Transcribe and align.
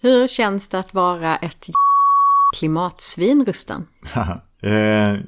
Hur 0.00 0.26
känns 0.26 0.68
det 0.68 0.78
att 0.78 0.94
vara 0.94 1.36
ett 1.36 1.66
klimatsvin, 2.56 3.44
Rustan? 3.44 3.86
eh, 4.60 4.72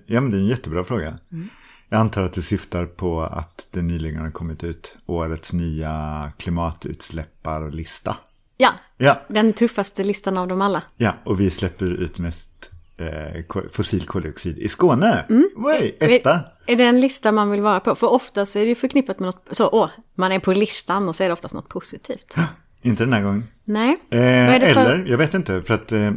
ja, 0.06 0.20
men 0.20 0.30
det 0.30 0.36
är 0.36 0.40
en 0.40 0.46
jättebra 0.46 0.84
fråga. 0.84 1.18
Mm. 1.32 1.48
Jag 1.88 2.00
antar 2.00 2.22
att 2.22 2.32
det 2.32 2.42
syftar 2.42 2.86
på 2.86 3.22
att 3.22 3.68
det 3.70 3.82
nyligen 3.82 4.20
har 4.20 4.30
kommit 4.30 4.64
ut 4.64 4.96
årets 5.06 5.52
nya 5.52 6.32
klimatutsläpparlista. 6.38 8.16
Ja, 8.56 8.70
ja, 8.96 9.20
den 9.28 9.52
tuffaste 9.52 10.04
listan 10.04 10.36
av 10.36 10.48
dem 10.48 10.62
alla. 10.62 10.82
Ja, 10.96 11.14
och 11.24 11.40
vi 11.40 11.50
släpper 11.50 11.86
ut 11.86 12.18
mest 12.18 12.70
eh, 12.96 13.44
fossil 13.72 14.06
koldioxid 14.06 14.58
i 14.58 14.68
Skåne. 14.68 15.26
Mm. 15.28 15.50
Way, 15.56 15.94
etta. 16.00 16.32
Är, 16.32 16.42
är 16.66 16.76
det 16.76 16.84
en 16.84 17.00
lista 17.00 17.32
man 17.32 17.50
vill 17.50 17.60
vara 17.60 17.80
på? 17.80 17.94
För 17.94 18.06
oftast 18.06 18.56
är 18.56 18.66
det 18.66 18.74
förknippat 18.74 19.18
med 19.18 19.26
något, 19.26 19.48
så 19.50 19.68
åh, 19.72 19.88
man 20.14 20.32
är 20.32 20.38
på 20.38 20.52
listan 20.52 21.08
och 21.08 21.16
så 21.16 21.22
är 21.22 21.28
det 21.28 21.32
oftast 21.32 21.54
något 21.54 21.68
positivt. 21.68 22.34
Inte 22.82 23.04
den 23.04 23.12
här 23.12 23.22
gången. 23.22 23.44
Nej. 23.64 23.96
Eh, 24.10 24.54
eller, 24.54 25.04
jag 25.06 25.18
vet 25.18 25.34
inte, 25.34 25.62
för 25.62 25.74
att 25.74 25.92
eh, 25.92 26.12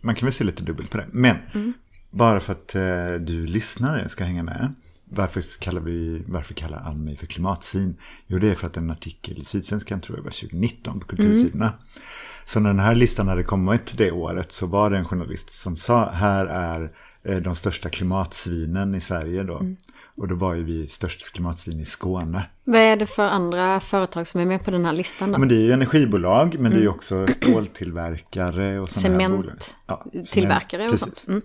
man 0.00 0.14
kan 0.14 0.26
väl 0.26 0.32
se 0.32 0.44
lite 0.44 0.62
dubbelt 0.62 0.90
på 0.90 0.96
det. 0.96 1.06
Men, 1.12 1.36
mm. 1.54 1.72
bara 2.10 2.40
för 2.40 2.52
att 2.52 2.74
eh, 2.74 3.12
du 3.14 3.46
lyssnare 3.46 4.08
ska 4.08 4.24
hänga 4.24 4.42
med. 4.42 4.74
Varför 5.12 5.42
kallar, 5.60 5.80
vi, 5.80 6.22
varför 6.26 6.54
kallar 6.54 6.78
Ann 6.78 7.04
mig 7.04 7.16
för 7.16 7.26
klimatsvin? 7.26 7.96
Jo, 8.26 8.38
det 8.38 8.50
är 8.50 8.54
för 8.54 8.66
att 8.66 8.76
en 8.76 8.90
artikel 8.90 9.40
i 9.40 9.44
Sydsvenskan, 9.44 10.00
tror 10.00 10.18
jag 10.18 10.24
var 10.24 10.30
2019, 10.30 11.00
på 11.00 11.06
kultursidorna. 11.06 11.66
Mm. 11.66 11.78
Så 12.44 12.60
när 12.60 12.70
den 12.70 12.80
här 12.80 12.94
listan 12.94 13.28
hade 13.28 13.42
kommit 13.42 13.98
det 13.98 14.10
året 14.10 14.52
så 14.52 14.66
var 14.66 14.90
det 14.90 14.96
en 14.96 15.04
journalist 15.04 15.52
som 15.52 15.76
sa, 15.76 16.10
här 16.10 16.46
är 16.46 16.90
eh, 17.22 17.36
de 17.36 17.54
största 17.54 17.90
klimatsvinen 17.90 18.94
i 18.94 19.00
Sverige 19.00 19.42
då. 19.42 19.58
Mm. 19.58 19.76
Och 20.20 20.28
då 20.28 20.34
var 20.34 20.54
ju 20.54 20.64
vi 20.64 20.88
störst 20.88 21.32
klimatsvin 21.32 21.80
i 21.80 21.84
Skåne. 21.84 22.42
Vad 22.64 22.80
är 22.80 22.96
det 22.96 23.06
för 23.06 23.22
andra 23.28 23.80
företag 23.80 24.26
som 24.26 24.40
är 24.40 24.46
med 24.46 24.64
på 24.64 24.70
den 24.70 24.84
här 24.84 24.92
listan 24.92 25.32
då? 25.32 25.38
Men 25.38 25.48
det 25.48 25.54
är 25.54 25.60
ju 25.60 25.72
energibolag, 25.72 26.48
men 26.54 26.58
mm. 26.60 26.70
det 26.70 26.76
är 26.76 26.80
ju 26.80 26.86
mm. 26.86 26.96
också 26.96 27.26
ståltillverkare 27.26 28.80
och 28.80 28.88
Cementtillverkare 28.90 30.82
ja, 30.82 30.92
och 30.92 30.98
sånt. 30.98 31.24
Mm. 31.28 31.42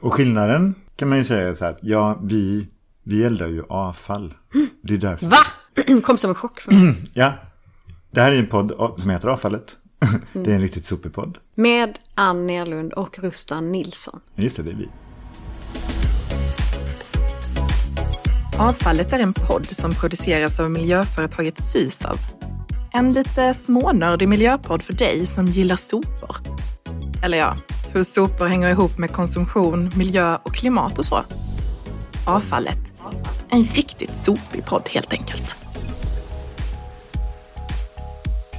Och 0.00 0.14
skillnaden 0.14 0.74
kan 0.96 1.08
man 1.08 1.18
ju 1.18 1.24
säga 1.24 1.54
så 1.54 1.64
här, 1.64 1.76
ja 1.82 2.20
vi 2.22 2.66
vi 3.02 3.24
eldar 3.24 3.48
ju 3.48 3.62
avfall. 3.68 4.34
Det 4.82 4.94
är 4.94 4.98
därför. 4.98 5.26
Va? 5.26 6.00
Kom 6.02 6.18
som 6.18 6.30
en 6.30 6.34
chock 6.34 6.60
för 6.60 6.72
mig. 6.72 6.94
ja. 7.12 7.32
Det 8.10 8.20
här 8.20 8.32
är 8.32 8.38
en 8.38 8.46
podd 8.46 9.00
som 9.00 9.10
heter 9.10 9.28
Avfallet. 9.28 9.76
det 10.32 10.50
är 10.50 10.54
en 10.54 10.60
riktigt 10.60 10.84
sopig 10.84 11.12
podd. 11.14 11.38
Med 11.54 11.98
Ann 12.14 12.46
Nerlund 12.46 12.92
och 12.92 13.18
Rustan 13.18 13.72
Nilsson. 13.72 14.20
Just 14.34 14.56
det, 14.56 14.62
det 14.62 14.70
är 14.70 14.74
vi. 14.74 14.88
Avfallet 18.58 19.12
är 19.12 19.18
en 19.18 19.32
podd 19.32 19.66
som 19.70 19.94
produceras 19.94 20.60
av 20.60 20.70
miljöföretaget 20.70 21.58
Sysav. 21.58 22.18
En 22.92 23.12
lite 23.12 23.54
smånördig 23.54 24.28
miljöpodd 24.28 24.82
för 24.82 24.92
dig 24.92 25.26
som 25.26 25.46
gillar 25.46 25.76
sopor. 25.76 26.36
Eller 27.22 27.38
ja, 27.38 27.56
hur 27.92 28.04
sopor 28.04 28.46
hänger 28.46 28.70
ihop 28.70 28.98
med 28.98 29.12
konsumtion, 29.12 29.90
miljö 29.96 30.38
och 30.42 30.54
klimat 30.54 30.98
och 30.98 31.04
så. 31.04 31.24
Avfallet 32.26 32.92
en 33.50 33.64
riktigt 33.64 34.14
sopig 34.14 34.64
podd 34.64 34.88
helt 34.90 35.12
enkelt. 35.12 35.65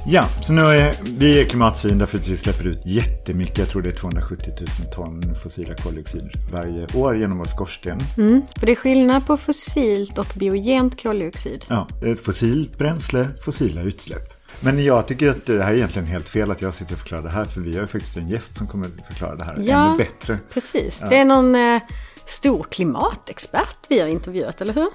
Ja, 0.06 0.28
så 0.42 0.52
nu 0.52 0.60
är 0.60 0.94
vi 1.02 1.40
är 1.40 1.44
klimatsvin 1.44 1.98
därför 1.98 2.18
att 2.18 2.28
vi 2.28 2.36
släpper 2.36 2.66
ut 2.66 2.86
jättemycket. 2.86 3.58
Jag 3.58 3.68
tror 3.68 3.82
det 3.82 3.88
är 3.88 3.96
270 3.96 4.52
000 4.60 4.68
ton 4.94 5.34
fossila 5.42 5.74
koldioxid 5.74 6.30
varje 6.52 6.86
år 6.94 7.16
genom 7.16 7.38
vår 7.38 7.44
skorsten. 7.44 7.98
Mm, 8.16 8.42
för 8.56 8.66
det 8.66 8.72
är 8.72 8.76
skillnad 8.76 9.26
på 9.26 9.36
fossilt 9.36 10.18
och 10.18 10.26
biogent 10.34 11.02
koldioxid. 11.02 11.64
Ja, 11.68 11.88
fossilt 12.24 12.78
bränsle, 12.78 13.28
fossila 13.44 13.82
utsläpp. 13.82 14.38
Men 14.60 14.84
jag 14.84 15.08
tycker 15.08 15.30
att 15.30 15.46
det 15.46 15.62
här 15.64 15.72
är 15.72 15.76
egentligen 15.76 16.08
helt 16.08 16.28
fel 16.28 16.50
att 16.50 16.62
jag 16.62 16.74
sitter 16.74 16.92
och 16.92 16.98
förklarar 16.98 17.22
det 17.22 17.30
här. 17.30 17.44
För 17.44 17.60
vi 17.60 17.74
har 17.74 17.82
ju 17.82 17.86
faktiskt 17.86 18.16
en 18.16 18.28
gäst 18.28 18.56
som 18.56 18.66
kommer 18.66 18.90
förklara 19.06 19.34
det 19.34 19.44
här 19.44 19.62
ja, 19.64 19.86
ännu 19.86 19.98
bättre. 19.98 20.38
Precis, 20.52 20.98
ja. 21.02 21.08
det 21.08 21.16
är 21.16 21.24
någon 21.24 21.54
eh, 21.54 21.82
stor 22.26 22.66
klimatexpert 22.70 23.78
vi 23.88 24.00
har 24.00 24.08
intervjuat, 24.08 24.60
eller 24.60 24.74
hur? 24.74 24.88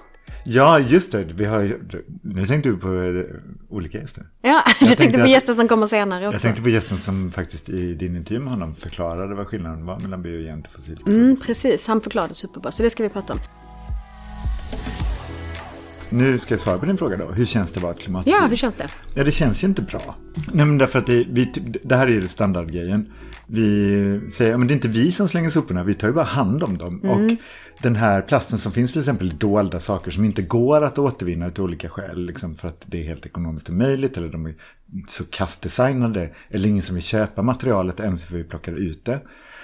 Ja, 0.45 0.79
just 0.79 1.11
det. 1.11 1.23
Vi 1.23 1.45
har, 1.45 1.77
nu 2.21 2.47
tänkte 2.47 2.69
du 2.69 2.77
på 2.77 2.93
eh, 2.93 3.23
olika 3.69 3.97
gäster. 3.97 4.23
Ja, 4.41 4.49
jag, 4.51 4.65
jag 4.65 4.77
tänkte, 4.79 4.95
tänkte 4.95 5.21
på 5.21 5.27
gästen 5.27 5.55
som 5.55 5.67
kommer 5.67 5.87
senare 5.87 6.27
också. 6.27 6.35
Jag 6.35 6.41
tänkte 6.41 6.61
på 6.61 6.69
gästen 6.69 6.97
som 6.97 7.31
faktiskt 7.31 7.69
i 7.69 7.93
din 7.93 8.15
intervju 8.15 8.39
med 8.39 8.53
honom 8.53 8.75
förklarade 8.75 9.35
vad 9.35 9.47
skillnaden 9.47 9.85
var 9.85 9.99
mellan 9.99 10.21
biogent 10.21 10.67
och 10.67 10.73
fossilt. 10.73 11.07
Mm, 11.07 11.37
precis, 11.45 11.87
han 11.87 12.01
förklarade 12.01 12.33
superbra, 12.33 12.71
så 12.71 12.83
det 12.83 12.89
ska 12.89 13.03
vi 13.03 13.09
prata 13.09 13.33
om. 13.33 13.39
Nu 16.09 16.39
ska 16.39 16.53
jag 16.53 16.59
svara 16.59 16.77
på 16.77 16.85
din 16.85 16.97
fråga 16.97 17.17
då. 17.17 17.25
Hur 17.25 17.45
känns 17.45 17.71
det 17.71 17.77
att 17.77 17.83
vara 17.83 17.93
klimatsvin? 17.93 18.35
Ja, 18.41 18.47
hur 18.47 18.55
känns 18.55 18.75
det? 18.75 18.87
Ja, 19.13 19.23
det 19.23 19.31
känns 19.31 19.63
ju 19.63 19.67
inte 19.67 19.81
bra. 19.81 20.15
Nej, 20.51 20.65
men 20.65 20.77
därför 20.77 20.99
att 20.99 21.07
det, 21.07 21.25
vi, 21.29 21.51
det 21.83 21.95
här 21.95 22.07
är 22.07 22.11
ju 22.11 22.27
standardgrejen. 22.27 23.13
Vi 23.47 24.31
säger, 24.31 24.57
men 24.57 24.67
det 24.67 24.71
är 24.71 24.75
inte 24.75 24.87
vi 24.87 25.11
som 25.11 25.27
slänger 25.27 25.49
soporna, 25.49 25.83
vi 25.83 25.93
tar 25.93 26.07
ju 26.07 26.13
bara 26.13 26.25
hand 26.25 26.63
om 26.63 26.77
dem. 26.77 27.01
Mm. 27.03 27.11
Och 27.11 27.37
den 27.83 27.95
här 27.95 28.21
plasten 28.21 28.57
som 28.57 28.71
finns 28.71 28.91
till 28.91 29.01
exempel 29.01 29.37
dolda 29.37 29.79
saker 29.79 30.11
som 30.11 30.25
inte 30.25 30.41
går 30.41 30.81
att 30.83 30.99
återvinna 30.99 31.45
av 31.45 31.59
olika 31.59 31.89
skäl. 31.89 32.25
Liksom 32.25 32.55
för 32.55 32.67
att 32.67 32.83
det 32.85 32.99
är 32.99 33.03
helt 33.03 33.25
ekonomiskt 33.25 33.69
omöjligt 33.69 34.17
eller 34.17 34.27
de 34.27 34.45
är 34.45 34.53
så 35.07 35.23
kastdesignade. 35.23 36.29
Eller 36.49 36.69
ingen 36.69 36.83
som 36.83 36.95
vill 36.95 37.03
köpa 37.03 37.41
materialet 37.41 37.99
ens 37.99 38.23
för 38.23 38.37
vi 38.37 38.43
plockar 38.43 38.71
ut 38.73 39.05
det. 39.05 39.19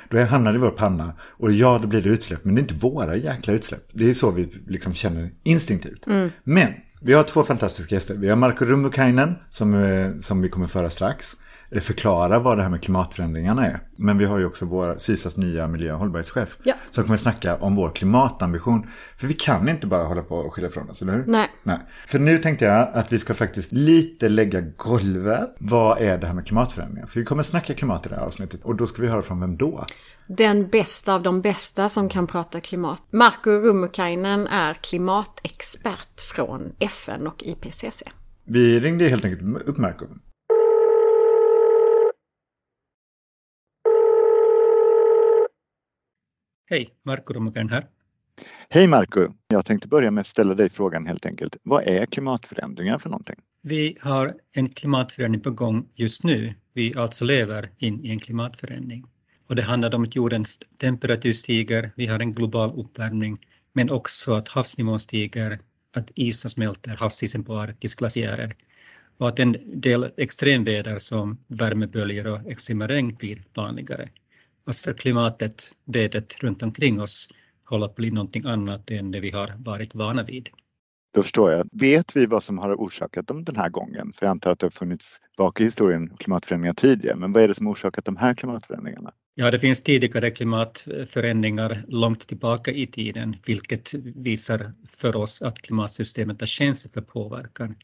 Då 0.09 0.22
hamnar 0.24 0.52
det 0.52 0.56
i 0.56 0.62
vår 0.62 0.72
panna. 0.72 1.13
Och 1.22 1.52
ja, 1.52 1.79
då 1.81 1.88
blir 1.88 2.02
det 2.02 2.09
utsläpp. 2.09 2.46
Men 2.46 2.56
det 2.56 2.59
är 2.59 2.62
inte 2.62 2.74
våra 2.74 3.16
jäkla 3.16 3.53
utsläpp. 3.53 3.84
Det 3.91 4.09
är 4.09 4.13
så 4.13 4.31
vi 4.31 4.50
liksom 4.68 4.94
känner 4.94 5.31
instinktivt. 5.44 6.08
Mm. 6.08 6.29
Men 6.44 6.74
vi 7.02 7.13
har 7.13 7.24
två 7.24 7.44
fantastiska 7.44 7.96
gäster. 7.96 8.16
Vi 8.16 8.29
har 8.29 8.35
Marko 8.35 8.66
Rummukainen 8.66 9.35
som, 9.50 9.74
eh, 9.74 10.18
som 10.19 10.41
vi 10.41 10.50
kommer 10.50 10.68
föra 10.68 10.90
strax. 10.90 11.35
Eh, 11.72 11.81
förklara 11.81 12.40
vad 12.40 12.57
det 12.57 12.63
här 12.63 12.69
med 12.69 12.81
klimatförändringarna 12.81 13.68
är. 13.68 13.80
Men 13.96 14.18
vi 14.18 14.25
har 14.25 14.40
ju 14.40 14.46
också 14.46 14.66
vår 14.66 14.96
SISAs 15.00 15.38
nya 15.38 15.68
miljö 15.68 15.94
och 15.94 16.00
hållbarhetschef. 16.00 16.57
Ja. 16.63 16.74
Som 16.91 17.03
kommer 17.03 17.18
snacka 17.18 17.56
om 17.56 17.75
vår 17.75 17.90
klimatambition. 17.90 18.88
För 19.18 19.28
vi 19.28 19.34
kan 19.34 19.69
inte 19.69 19.88
bara 19.88 20.03
hålla 20.03 20.22
på 20.22 20.35
och 20.35 20.53
skylla 20.53 20.69
från 20.69 20.90
oss, 20.90 21.02
eller 21.02 21.13
hur? 21.13 21.25
Nej. 21.28 21.47
Nej. 21.63 21.79
För 22.08 22.19
nu 22.19 22.38
tänkte 22.38 22.66
jag 22.66 22.90
att 22.94 23.13
vi 23.13 23.19
ska 23.19 23.34
faktiskt 23.34 23.72
lite 23.72 24.29
lägga 24.29 24.62
golvet. 24.62 25.56
Vad 25.58 26.02
är 26.02 26.18
det 26.18 26.28
här 26.28 26.34
med 26.34 26.46
klimatförändringar? 26.46 27.08
För 27.08 27.19
vi 27.19 27.25
kommer 27.25 27.44
snacka 27.44 27.74
klimat 27.74 28.06
i 28.06 28.09
det 28.09 28.16
här 28.16 28.24
avsnittet. 28.24 28.63
Och 28.63 28.75
då 28.75 28.88
ska 28.88 29.02
vi 29.02 29.08
höra 29.08 29.22
från 29.22 29.40
vem 29.40 29.58
då? 29.58 29.85
Den 30.28 30.68
bästa 30.68 31.13
av 31.13 31.24
de 31.24 31.41
bästa 31.41 31.90
som 31.90 32.09
kan 32.09 32.28
prata 32.28 32.62
klimat. 32.62 33.03
Marko 33.12 33.52
Rummukainen 33.52 34.47
är 34.47 34.74
klimatexpert 34.74 36.22
från 36.22 36.72
FN 36.79 37.28
och 37.28 37.44
IPCC. 37.44 38.03
Vi 38.46 38.79
ringde 38.79 39.09
helt 39.09 39.25
enkelt 39.25 39.68
upp 39.68 39.78
Marko. 39.78 40.06
Hej, 46.72 46.90
Marko 47.03 47.34
Romukainen 47.34 47.69
här. 47.69 47.85
Hej 48.69 48.88
Marko! 48.88 49.34
Jag 49.47 49.66
tänkte 49.66 49.88
börja 49.88 50.12
med 50.12 50.22
att 50.22 50.28
ställa 50.28 50.56
dig 50.56 50.69
frågan 50.69 51.06
helt 51.06 51.25
enkelt. 51.25 51.57
Vad 51.63 51.84
är 51.88 52.06
klimatförändringar 52.06 52.97
för 52.97 53.09
någonting? 53.09 53.35
Vi 53.62 53.97
har 54.02 54.34
en 54.52 54.69
klimatförändring 54.69 55.41
på 55.41 55.52
gång 55.52 55.90
just 55.96 56.24
nu. 56.24 56.53
Vi 56.74 56.94
alltså 56.97 57.25
lever 57.25 57.69
in 57.78 58.06
i 58.06 58.09
en 58.09 58.19
klimatförändring. 58.19 59.06
Och 59.47 59.56
det 59.56 59.62
handlar 59.62 59.96
om 59.96 60.03
att 60.03 60.16
jordens 60.16 60.59
temperatur 60.79 61.34
stiger, 61.34 61.91
vi 61.96 62.08
har 62.08 62.19
en 62.19 62.34
global 62.34 62.79
uppvärmning, 62.79 63.38
men 63.74 63.91
också 63.91 64.34
att 64.34 64.47
havsnivån 64.47 65.00
stiger, 65.00 65.59
att 65.94 66.12
isen 66.16 66.50
smälter, 66.50 66.96
havsisen 66.96 67.44
på 67.44 67.58
Arktis, 67.58 67.96
glaciärer 67.96 68.56
och 69.18 69.28
att 69.28 69.40
en 69.40 69.58
del 69.66 70.12
extremväder 70.18 71.00
som 71.00 71.38
värmeböljor 71.47 72.28
och 72.28 72.52
extrema 72.52 72.88
regn 72.88 73.16
blir 73.16 73.44
vanligare 73.53 74.09
alltså 74.69 74.94
klimatet, 74.94 75.75
vädret 75.85 76.44
runt 76.44 76.63
omkring 76.63 77.02
oss 77.02 77.30
håller 77.63 77.85
på 77.85 77.91
att 77.91 77.96
bli 77.96 78.12
någonting 78.12 78.46
annat 78.46 78.91
än 78.91 79.12
det 79.12 79.19
vi 79.19 79.31
har 79.31 79.52
varit 79.57 79.96
vana 79.96 80.24
vid. 80.24 80.50
Då 81.13 81.24
förstår 81.24 81.52
jag. 81.52 81.68
Vet 81.72 82.16
vi 82.16 82.25
vad 82.25 82.44
som 82.44 82.57
har 82.57 82.75
orsakat 82.75 83.28
dem 83.28 83.44
den 83.44 83.56
här 83.56 83.69
gången? 83.69 84.13
För 84.13 84.25
jag 84.25 84.31
antar 84.31 84.52
att 84.52 84.59
det 84.59 84.66
har 84.66 84.72
funnits 84.72 85.19
bak 85.38 85.62
i 85.62 85.63
historien 85.63 86.09
klimatförändringar 86.18 86.74
tidigare. 86.74 87.16
Men 87.16 87.34
vad 87.34 87.44
är 87.44 87.47
det 87.47 87.53
som 87.56 87.66
har 87.66 87.74
orsakat 87.74 88.06
de 88.06 88.18
här 88.18 88.34
klimatförändringarna? 88.34 89.11
Ja, 89.35 89.52
det 89.52 89.59
finns 89.59 89.82
tidigare 89.84 90.32
klimatförändringar 90.32 91.84
långt 91.88 92.28
tillbaka 92.28 92.72
i 92.72 92.88
tiden, 92.88 93.35
vilket 93.46 93.94
visar 94.16 94.72
för 94.88 95.16
oss 95.16 95.41
att 95.41 95.61
klimatsystemet 95.61 96.41
är 96.41 96.46
känsligt 96.46 96.94
för 96.94 97.02
påverkan. 97.02 97.76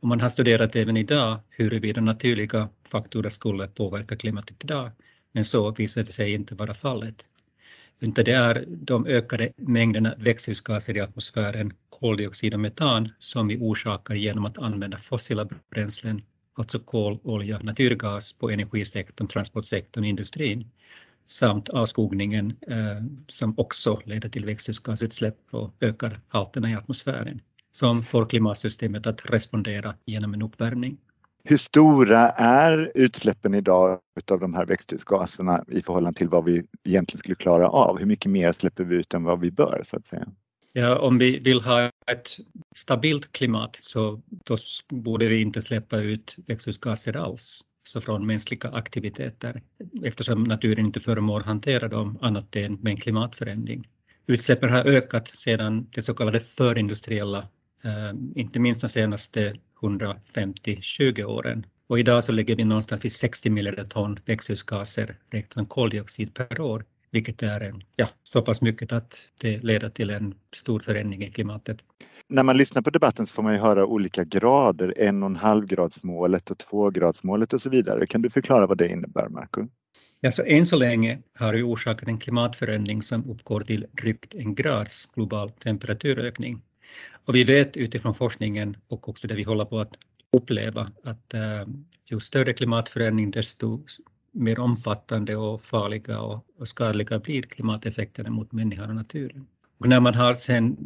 Och 0.00 0.08
man 0.08 0.20
har 0.20 0.28
studerat 0.28 0.76
även 0.76 0.96
idag 0.96 1.38
huruvida 1.48 2.00
naturliga 2.00 2.68
faktorer 2.84 3.28
skulle 3.28 3.66
påverka 3.66 4.16
klimatet 4.16 4.64
idag. 4.64 4.90
Men 5.32 5.44
så 5.44 5.70
visade 5.70 6.06
det 6.06 6.12
sig 6.12 6.32
inte 6.32 6.54
vara 6.54 6.74
fallet. 6.74 7.24
Utan 8.00 8.24
det 8.24 8.32
är 8.32 8.64
de 8.68 9.06
ökade 9.06 9.52
mängderna 9.56 10.14
växthusgaser 10.18 10.96
i 10.96 11.00
atmosfären, 11.00 11.72
koldioxid 11.88 12.54
och 12.54 12.60
metan, 12.60 13.08
som 13.18 13.48
vi 13.48 13.56
orsakar 13.56 14.14
genom 14.14 14.44
att 14.44 14.58
använda 14.58 14.98
fossila 14.98 15.48
bränslen, 15.70 16.22
alltså 16.54 16.78
kol, 16.78 17.18
olja, 17.22 17.58
naturgas 17.62 18.32
på 18.32 18.50
energisektorn, 18.50 19.28
transportsektorn 19.28 20.04
och 20.04 20.08
industrin, 20.08 20.70
samt 21.24 21.68
avskogningen 21.68 22.56
eh, 22.66 23.02
som 23.26 23.54
också 23.56 24.00
leder 24.04 24.28
till 24.28 24.46
växthusgasutsläpp 24.46 25.38
och 25.50 25.74
ökar 25.80 26.20
halterna 26.28 26.70
i 26.70 26.74
atmosfären, 26.74 27.40
som 27.70 28.04
får 28.04 28.26
klimatsystemet 28.26 29.06
att 29.06 29.30
respondera 29.30 29.94
genom 30.04 30.34
en 30.34 30.42
uppvärmning. 30.42 30.98
Hur 31.44 31.56
stora 31.56 32.30
är 32.30 32.92
utsläppen 32.94 33.54
idag 33.54 33.98
av 34.30 34.40
de 34.40 34.54
här 34.54 34.66
växthusgaserna 34.66 35.64
i 35.68 35.82
förhållande 35.82 36.18
till 36.18 36.28
vad 36.28 36.44
vi 36.44 36.62
egentligen 36.84 37.18
skulle 37.18 37.34
klara 37.34 37.68
av? 37.68 37.98
Hur 37.98 38.06
mycket 38.06 38.30
mer 38.30 38.52
släpper 38.52 38.84
vi 38.84 38.96
ut 38.96 39.14
än 39.14 39.24
vad 39.24 39.40
vi 39.40 39.50
bör 39.50 39.82
så 39.86 39.96
att 39.96 40.06
säga? 40.06 40.28
Ja, 40.72 40.98
om 40.98 41.18
vi 41.18 41.38
vill 41.38 41.60
ha 41.60 41.90
ett 42.12 42.36
stabilt 42.74 43.32
klimat 43.32 43.76
så 43.80 44.20
då 44.28 44.56
borde 44.88 45.28
vi 45.28 45.40
inte 45.40 45.60
släppa 45.60 45.96
ut 45.96 46.36
växthusgaser 46.46 47.16
alls 47.16 47.64
så 47.82 48.00
från 48.00 48.26
mänskliga 48.26 48.70
aktiviteter 48.70 49.62
eftersom 50.04 50.44
naturen 50.44 50.86
inte 50.86 51.00
förmår 51.00 51.40
hantera 51.40 51.88
dem 51.88 52.18
annat 52.20 52.56
än 52.56 52.74
med 52.74 52.90
en 52.90 52.96
klimatförändring. 52.96 53.88
Utsläppen 54.26 54.70
har 54.70 54.84
ökat 54.84 55.28
sedan 55.28 55.86
det 55.94 56.02
så 56.02 56.14
kallade 56.14 56.40
förindustriella, 56.40 57.38
eh, 57.84 58.10
inte 58.34 58.60
minst 58.60 58.80
de 58.80 58.88
senaste 58.88 59.56
150-20 59.80 61.24
åren. 61.24 61.66
Och 61.86 61.98
idag 61.98 62.24
så 62.24 62.32
ligger 62.32 62.56
vi 62.56 62.64
någonstans 62.64 63.04
vid 63.04 63.12
60 63.12 63.50
miljarder 63.50 63.84
ton 63.84 64.18
växthusgaser 64.26 65.16
räknat 65.30 65.52
som 65.52 65.66
koldioxid 65.66 66.34
per 66.34 66.60
år, 66.60 66.84
vilket 67.10 67.42
är 67.42 67.74
ja, 67.96 68.08
så 68.22 68.42
pass 68.42 68.62
mycket 68.62 68.92
att 68.92 69.28
det 69.42 69.64
leder 69.64 69.88
till 69.88 70.10
en 70.10 70.34
stor 70.52 70.80
förändring 70.80 71.22
i 71.22 71.30
klimatet. 71.30 71.84
När 72.28 72.42
man 72.42 72.56
lyssnar 72.56 72.82
på 72.82 72.90
debatten 72.90 73.26
så 73.26 73.34
får 73.34 73.42
man 73.42 73.52
ju 73.52 73.58
höra 73.58 73.86
olika 73.86 74.24
grader, 74.24 74.94
en 74.96 75.22
och 75.22 75.30
en 75.30 75.36
halv 75.36 75.66
gradsmålet 75.66 76.50
och 76.50 76.58
två 76.58 76.90
gradsmålet 76.90 77.52
och 77.52 77.62
så 77.62 77.70
vidare. 77.70 78.06
Kan 78.06 78.22
du 78.22 78.30
förklara 78.30 78.66
vad 78.66 78.78
det 78.78 78.88
innebär, 78.88 79.28
Marco? 79.28 79.66
Ja, 80.20 80.30
så 80.30 80.42
än 80.42 80.66
så 80.66 80.76
länge 80.76 81.18
har 81.38 81.52
det 81.52 81.62
orsakat 81.62 82.08
en 82.08 82.18
klimatförändring 82.18 83.02
som 83.02 83.30
uppgår 83.30 83.60
till 83.60 83.86
drygt 83.92 84.34
en 84.34 84.54
grads 84.54 85.06
global 85.14 85.50
temperaturökning. 85.50 86.62
Och 87.24 87.34
vi 87.36 87.44
vet 87.44 87.76
utifrån 87.76 88.14
forskningen 88.14 88.76
och 88.88 89.08
också 89.08 89.28
det 89.28 89.34
vi 89.34 89.42
håller 89.42 89.64
på 89.64 89.80
att 89.80 89.96
uppleva 90.32 90.92
att 91.04 91.34
eh, 91.34 91.66
ju 92.04 92.20
större 92.20 92.52
klimatförändring 92.52 93.30
desto 93.30 93.80
mer 94.32 94.58
omfattande 94.58 95.36
och 95.36 95.62
farliga 95.62 96.20
och, 96.20 96.44
skadliga 96.62 97.18
blir 97.18 97.42
klimateffekterna 97.42 98.30
mot 98.30 98.52
människan 98.52 98.88
och 98.88 98.96
naturen. 98.96 99.46
Och 99.78 99.88
när 99.88 100.00
man 100.00 100.14
har 100.14 100.34
sen 100.34 100.76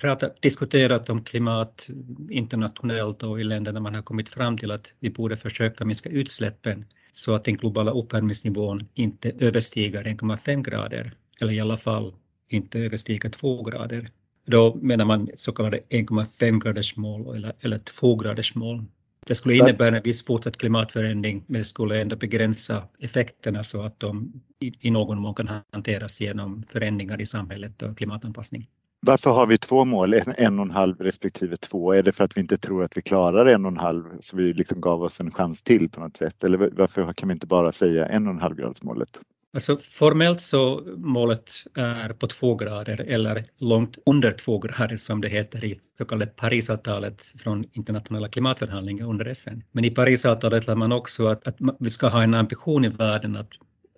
pratat, 0.00 0.42
diskuterat 0.42 1.10
om 1.10 1.24
klimat 1.24 1.88
internationellt 2.30 3.22
och 3.22 3.40
i 3.40 3.44
länderna, 3.44 3.80
man 3.80 3.94
har 3.94 4.02
kommit 4.02 4.28
fram 4.28 4.58
till 4.58 4.70
att 4.70 4.92
vi 5.00 5.10
borde 5.10 5.36
försöka 5.36 5.84
minska 5.84 6.08
utsläppen 6.08 6.84
så 7.12 7.34
att 7.34 7.44
den 7.44 7.56
globala 7.56 7.90
uppvärmningsnivån 7.90 8.88
inte 8.94 9.32
överstiger 9.38 10.04
1,5 10.04 10.62
grader 10.62 11.12
eller 11.40 11.52
i 11.52 11.60
alla 11.60 11.76
fall 11.76 12.14
inte 12.48 12.78
överstiger 12.78 13.28
2 13.30 13.62
grader. 13.62 14.08
Då 14.46 14.74
menar 14.74 15.04
man 15.04 15.28
så 15.36 15.52
kallade 15.52 15.76
1,5 15.76 16.62
graders 16.62 16.96
mål 16.96 17.36
eller, 17.36 17.52
eller 17.60 17.78
2 17.78 18.16
graders 18.16 18.54
mål. 18.54 18.84
Det 19.26 19.34
skulle 19.34 19.54
innebära 19.54 19.96
en 19.96 20.02
viss 20.02 20.24
fortsatt 20.24 20.56
klimatförändring 20.56 21.44
men 21.46 21.60
det 21.60 21.64
skulle 21.64 22.00
ändå 22.00 22.16
begränsa 22.16 22.82
effekterna 22.98 23.62
så 23.62 23.82
att 23.82 24.00
de 24.00 24.32
i, 24.60 24.72
i 24.80 24.90
någon 24.90 25.18
mån 25.18 25.34
kan 25.34 25.48
hanteras 25.72 26.20
genom 26.20 26.62
förändringar 26.68 27.20
i 27.20 27.26
samhället 27.26 27.82
och 27.82 27.98
klimatanpassning. 27.98 28.66
Varför 29.00 29.30
har 29.30 29.46
vi 29.46 29.58
två 29.58 29.84
mål, 29.84 30.14
en, 30.14 30.34
en 30.36 30.58
och 30.58 30.64
en 30.64 30.70
halv 30.70 31.00
respektive 31.00 31.56
två? 31.56 31.92
Är 31.92 32.02
det 32.02 32.12
för 32.12 32.24
att 32.24 32.36
vi 32.36 32.40
inte 32.40 32.58
tror 32.58 32.84
att 32.84 32.96
vi 32.96 33.02
klarar 33.02 33.46
en 33.46 33.64
och 33.64 33.70
en 33.70 33.76
halv 33.76 34.04
så 34.20 34.36
vi 34.36 34.52
liksom 34.52 34.80
gav 34.80 35.02
oss 35.02 35.20
en 35.20 35.30
chans 35.30 35.62
till 35.62 35.88
på 35.90 36.00
något 36.00 36.16
sätt? 36.16 36.44
Eller 36.44 36.70
varför 36.76 37.12
kan 37.12 37.28
vi 37.28 37.32
inte 37.32 37.46
bara 37.46 37.72
säga 37.72 38.06
en 38.06 38.26
och 38.26 38.32
en 38.32 38.40
halv 38.40 38.56
gradsmålet? 38.56 39.20
Alltså 39.56 39.76
formellt 39.76 40.40
så 40.40 40.82
målet 40.96 41.50
är 41.74 42.08
på 42.08 42.26
två 42.26 42.54
grader 42.54 43.00
eller 43.00 43.44
långt 43.58 43.98
under 44.06 44.32
två 44.32 44.58
grader 44.58 44.96
som 44.96 45.20
det 45.20 45.28
heter 45.28 45.64
i 45.64 45.80
så 45.98 46.04
kallade 46.04 46.30
Parisavtalet 46.30 47.22
från 47.38 47.64
internationella 47.72 48.28
klimatförhandlingar 48.28 49.08
under 49.08 49.28
FN. 49.28 49.62
Men 49.72 49.84
i 49.84 49.90
Parisavtalet 49.90 50.66
lär 50.66 50.74
man 50.74 50.92
också 50.92 51.26
att, 51.26 51.46
att 51.46 51.56
vi 51.78 51.90
ska 51.90 52.08
ha 52.08 52.22
en 52.22 52.34
ambition 52.34 52.84
i 52.84 52.88
världen 52.88 53.36
att, 53.36 53.48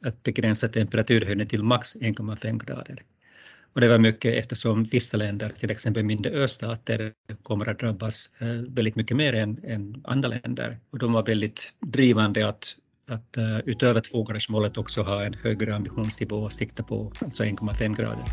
att 0.03 0.23
begränsa 0.23 0.69
temperaturhöjningen 0.69 1.49
till 1.49 1.63
max 1.63 1.97
1,5 1.97 2.65
grader. 2.65 3.03
Och 3.73 3.81
det 3.81 3.89
var 3.89 3.99
mycket 3.99 4.35
eftersom 4.35 4.85
vissa 4.85 5.17
länder, 5.17 5.53
till 5.61 5.71
exempel 5.71 6.05
mindre 6.05 6.33
östater, 6.33 7.13
kommer 7.43 7.69
att 7.69 7.79
drabbas 7.79 8.31
eh, 8.39 8.49
väldigt 8.49 8.97
mycket 8.97 9.17
mer 9.17 9.35
än, 9.35 9.65
än 9.65 10.03
andra 10.05 10.29
länder. 10.29 10.79
Och 10.91 10.99
de 10.99 11.13
var 11.13 11.27
väldigt 11.27 11.75
drivande 11.81 12.49
att, 12.49 12.77
att 13.09 13.39
uh, 13.39 13.59
utöver 13.65 14.01
tvågradersmålet 14.01 14.79
också 14.79 15.03
ha 15.03 15.25
en 15.25 15.35
högre 15.35 15.77
ambitionsnivå 15.77 16.37
och 16.37 16.53
sikta 16.53 16.83
på 16.83 17.13
alltså 17.25 17.45
1,5 17.45 17.97
grader. 17.97 18.25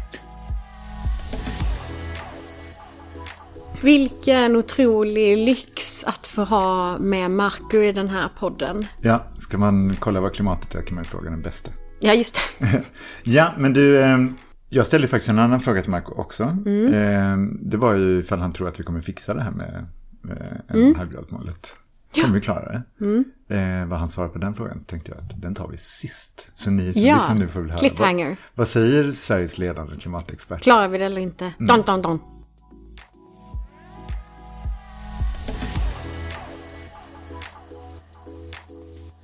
Vilken 3.81 4.55
otrolig 4.55 5.37
lyx 5.37 6.03
att 6.03 6.27
få 6.27 6.43
ha 6.43 6.97
med 6.97 7.31
Marco 7.31 7.77
i 7.77 7.91
den 7.91 8.09
här 8.09 8.29
podden. 8.39 8.85
Ja, 9.01 9.25
ska 9.39 9.57
man 9.57 9.93
kolla 9.99 10.21
vad 10.21 10.33
klimatet 10.33 10.75
är 10.75 10.81
kan 10.81 10.95
man 10.95 11.05
fråga 11.05 11.29
den 11.29 11.41
bästa. 11.41 11.71
Ja, 11.99 12.13
just 12.13 12.39
det. 12.59 12.83
ja, 13.23 13.53
men 13.57 13.73
du, 13.73 14.03
ehm, 14.03 14.35
jag 14.69 14.87
ställde 14.87 15.07
faktiskt 15.07 15.29
en 15.29 15.39
annan 15.39 15.59
fråga 15.59 15.81
till 15.81 15.91
Marco 15.91 16.13
också. 16.13 16.43
Mm. 16.43 16.93
Eh, 16.93 17.57
det 17.61 17.77
var 17.77 17.93
ju 17.93 18.19
ifall 18.19 18.39
han 18.39 18.53
tror 18.53 18.67
att 18.67 18.79
vi 18.79 18.83
kommer 18.83 19.01
fixa 19.01 19.33
det 19.33 19.41
här 19.41 19.51
med, 19.51 19.87
en 20.67 20.75
mm. 20.75 21.09
Kommer 22.21 22.35
vi 22.35 22.41
klara 22.41 22.71
det? 22.71 23.05
Mm. 23.05 23.25
Eh, 23.47 23.89
vad 23.89 23.99
han 23.99 24.09
svarar 24.09 24.29
på 24.29 24.39
den 24.39 24.55
frågan 24.55 24.83
tänkte 24.83 25.11
jag 25.11 25.19
att 25.19 25.41
den 25.41 25.55
tar 25.55 25.67
vi 25.67 25.77
sist. 25.77 26.47
Så 26.55 26.69
ni 26.69 26.93
som 26.93 27.01
ja. 27.01 27.15
lyssnar 27.15 27.35
nu 27.35 27.47
får 27.47 27.61
väl 27.61 27.69
höra. 27.69 27.79
Cliffhanger. 27.79 28.27
Vad, 28.27 28.37
vad 28.53 28.67
säger 28.67 29.11
Sveriges 29.11 29.57
ledande 29.57 29.95
klimatexpert? 29.95 30.61
Klarar 30.61 30.87
vi 30.87 30.97
det 30.97 31.05
eller 31.05 31.21
inte? 31.21 31.45
Mm. 31.45 31.65
Don, 31.67 31.81
don, 31.81 32.01
don. 32.01 32.19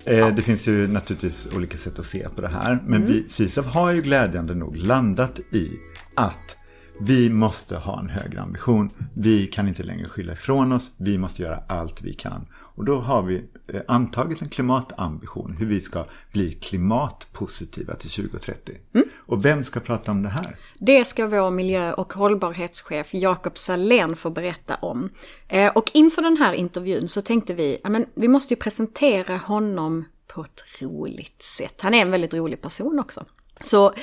Eh, 0.06 0.36
det 0.36 0.42
finns 0.42 0.68
ju 0.68 0.88
naturligtvis 0.88 1.48
olika 1.56 1.78
sätt 1.78 2.00
att 2.00 2.06
se 2.06 2.30
på 2.36 2.42
det 2.42 2.48
här. 2.48 2.80
Men 2.86 3.02
mm. 3.02 3.08
vi, 3.14 3.30
Sysav 3.30 3.66
har 3.66 3.92
ju 3.92 4.02
glädjande 4.02 4.56
nog 4.56 4.76
landat 4.76 5.40
i 5.40 5.72
att 6.16 6.58
vi 7.04 7.30
måste 7.30 7.78
ha 7.78 8.00
en 8.00 8.10
högre 8.10 8.42
ambition. 8.42 8.90
Vi 9.14 9.48
kan 9.48 9.68
inte 9.68 9.84
längre 9.84 10.10
skylla 10.10 10.34
ifrån 10.34 10.72
oss. 10.72 10.92
Vi 10.98 11.18
måste 11.18 11.42
göra 11.42 11.64
allt 11.68 12.02
vi 12.02 12.14
kan. 12.14 12.48
Och 12.54 12.86
då 12.86 13.00
har 13.00 13.22
vi 13.22 13.44
eh, 13.68 13.82
antagit 13.88 14.42
en 14.42 14.50
klimatambition. 14.50 15.56
Hur 15.60 15.66
vi 15.66 15.82
ska 15.82 16.06
bli 16.32 16.52
klimatpositiva 16.54 17.96
till 17.96 18.10
2030. 18.10 18.76
Mm. 18.94 19.08
Och 19.16 19.46
vem 19.46 19.64
ska 19.64 19.80
prata 19.80 20.12
om 20.12 20.24
det 20.24 20.30
här? 20.30 20.56
Det 20.80 21.06
ska 21.06 21.28
vår 21.28 21.52
miljö 21.52 21.94
och 21.94 22.14
hållbarhetschef 22.14 23.14
Jakob 23.14 23.58
Salén 23.58 24.16
få 24.16 24.30
berätta 24.30 24.76
om. 24.76 25.10
Eh, 25.48 25.72
och 25.72 25.92
inför 25.94 26.22
den 26.22 26.38
här 26.38 26.54
intervjun 26.54 27.08
så 27.08 27.22
tänkte 27.22 27.54
vi, 27.54 27.78
men 27.84 28.06
vi 28.14 28.28
måste 28.28 28.54
ju 28.54 28.60
presentera 28.60 29.38
honom 29.38 30.06
på 30.28 30.42
ett 30.42 30.64
roligt 30.80 31.42
sätt. 31.42 31.82
Han 31.82 31.94
är 31.94 32.02
en 32.02 32.12
väldigt 32.12 32.34
rolig 32.34 32.62
person 32.62 33.00
också. 33.00 33.26
Så 33.62 33.94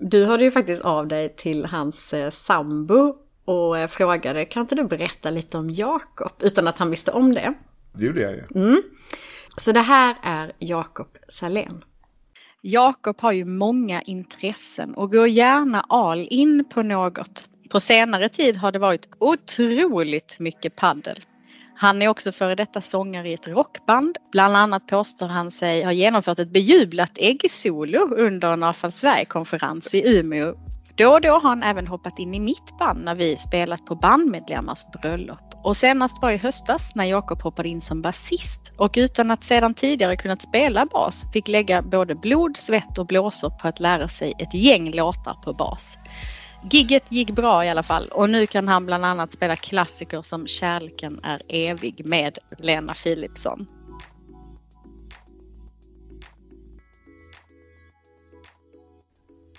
du 0.00 0.24
hörde 0.24 0.44
ju 0.44 0.50
faktiskt 0.50 0.84
av 0.84 1.08
dig 1.08 1.34
till 1.36 1.64
hans 1.64 2.14
eh, 2.14 2.30
sambo 2.30 3.14
och 3.44 3.78
eh, 3.78 3.88
frågade 3.88 4.44
kan 4.44 4.60
inte 4.60 4.74
du 4.74 4.84
berätta 4.84 5.30
lite 5.30 5.58
om 5.58 5.70
Jakob 5.70 6.32
utan 6.40 6.68
att 6.68 6.78
han 6.78 6.90
visste 6.90 7.10
om 7.10 7.34
det. 7.34 7.54
Det 7.92 8.04
gjorde 8.04 8.20
jag 8.20 8.32
ju. 8.32 8.44
Mm. 8.54 8.82
Så 9.56 9.72
det 9.72 9.80
här 9.80 10.16
är 10.22 10.52
Jakob 10.58 11.08
Salén. 11.28 11.82
Jakob 12.60 13.20
har 13.20 13.32
ju 13.32 13.44
många 13.44 14.02
intressen 14.02 14.94
och 14.94 15.12
går 15.12 15.28
gärna 15.28 15.80
all 15.80 16.26
in 16.30 16.64
på 16.64 16.82
något. 16.82 17.48
På 17.70 17.80
senare 17.80 18.28
tid 18.28 18.56
har 18.56 18.72
det 18.72 18.78
varit 18.78 19.08
otroligt 19.18 20.36
mycket 20.38 20.76
paddel. 20.76 21.20
Han 21.80 22.02
är 22.02 22.08
också 22.08 22.32
före 22.32 22.54
detta 22.54 22.80
sångare 22.80 23.30
i 23.30 23.34
ett 23.34 23.48
rockband. 23.48 24.16
Bland 24.32 24.56
annat 24.56 24.86
påstår 24.86 25.26
han 25.26 25.50
sig 25.50 25.84
ha 25.84 25.92
genomfört 25.92 26.38
ett 26.38 26.52
bejublat 26.52 27.18
äggsolo 27.18 27.98
under 27.98 28.52
en 28.52 28.62
Afan 28.62 28.92
Sverige-konferens 28.92 29.94
i 29.94 30.18
Umeå. 30.18 30.54
Då 30.94 31.12
och 31.12 31.20
då 31.20 31.28
har 31.28 31.40
han 31.40 31.62
även 31.62 31.86
hoppat 31.86 32.18
in 32.18 32.34
i 32.34 32.40
mitt 32.40 32.78
band 32.78 33.04
när 33.04 33.14
vi 33.14 33.36
spelat 33.36 33.86
på 33.86 33.94
bandmedlemmars 33.94 34.78
bröllop. 35.02 35.54
Och 35.64 35.76
senast 35.76 36.22
var 36.22 36.30
i 36.30 36.36
höstas 36.36 36.94
när 36.94 37.04
Jakob 37.04 37.42
hoppade 37.42 37.68
in 37.68 37.80
som 37.80 38.02
basist 38.02 38.72
och 38.76 38.94
utan 38.96 39.30
att 39.30 39.44
sedan 39.44 39.74
tidigare 39.74 40.16
kunnat 40.16 40.42
spela 40.42 40.86
bas 40.86 41.32
fick 41.32 41.48
lägga 41.48 41.82
både 41.82 42.14
blod, 42.14 42.56
svett 42.56 42.98
och 42.98 43.06
blåsor 43.06 43.50
på 43.50 43.68
att 43.68 43.80
lära 43.80 44.08
sig 44.08 44.34
ett 44.38 44.54
gäng 44.54 44.90
låtar 44.90 45.34
på 45.44 45.52
bas. 45.52 45.98
Gigget 46.62 47.12
gick 47.12 47.30
bra 47.30 47.64
i 47.64 47.68
alla 47.68 47.82
fall 47.82 48.08
och 48.08 48.30
nu 48.30 48.46
kan 48.46 48.68
han 48.68 48.86
bland 48.86 49.04
annat 49.04 49.32
spela 49.32 49.56
klassiker 49.56 50.22
som 50.22 50.46
Kärleken 50.46 51.20
är 51.22 51.42
evig 51.48 52.06
med 52.06 52.38
Lena 52.58 52.94
Philipsson. 52.94 53.66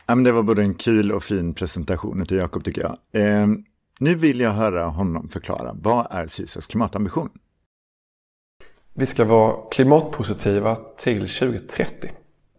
Ja, 0.06 0.16
men 0.16 0.24
det 0.24 0.32
var 0.32 0.44
både 0.44 0.62
en 0.62 0.76
kul 0.76 1.12
och 1.12 1.24
fin 1.24 1.54
presentation 1.54 2.26
till 2.26 2.38
Jakob 2.38 2.64
tycker 2.64 2.82
jag. 2.82 3.24
Eh, 3.24 3.48
nu 4.00 4.16
vill 4.16 4.40
jag 4.40 4.52
höra 4.52 4.86
honom 4.86 5.30
förklara, 5.30 5.76
vad 5.82 6.08
är 6.12 6.28
Sysas 6.28 6.68
klimatambition? 6.68 7.30
Vi 8.94 9.06
ska 9.06 9.26
vara 9.26 9.70
klimatpositiva 9.72 10.76
till 10.76 11.28
2030. 11.28 12.10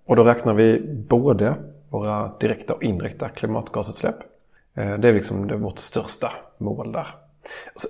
Och 0.07 0.17
då 0.17 0.25
räknar 0.25 0.55
vi 0.55 0.81
både 1.09 1.55
våra 1.91 2.39
direkta 2.39 2.75
och 2.75 2.83
indirekta 2.83 3.29
klimatgasutsläpp. 3.29 4.30
Eh, 4.75 4.99
det 4.99 5.09
är 5.09 5.13
liksom 5.13 5.63
vårt 5.63 5.79
största 5.79 6.33
mål 6.59 6.93
där. 6.93 7.07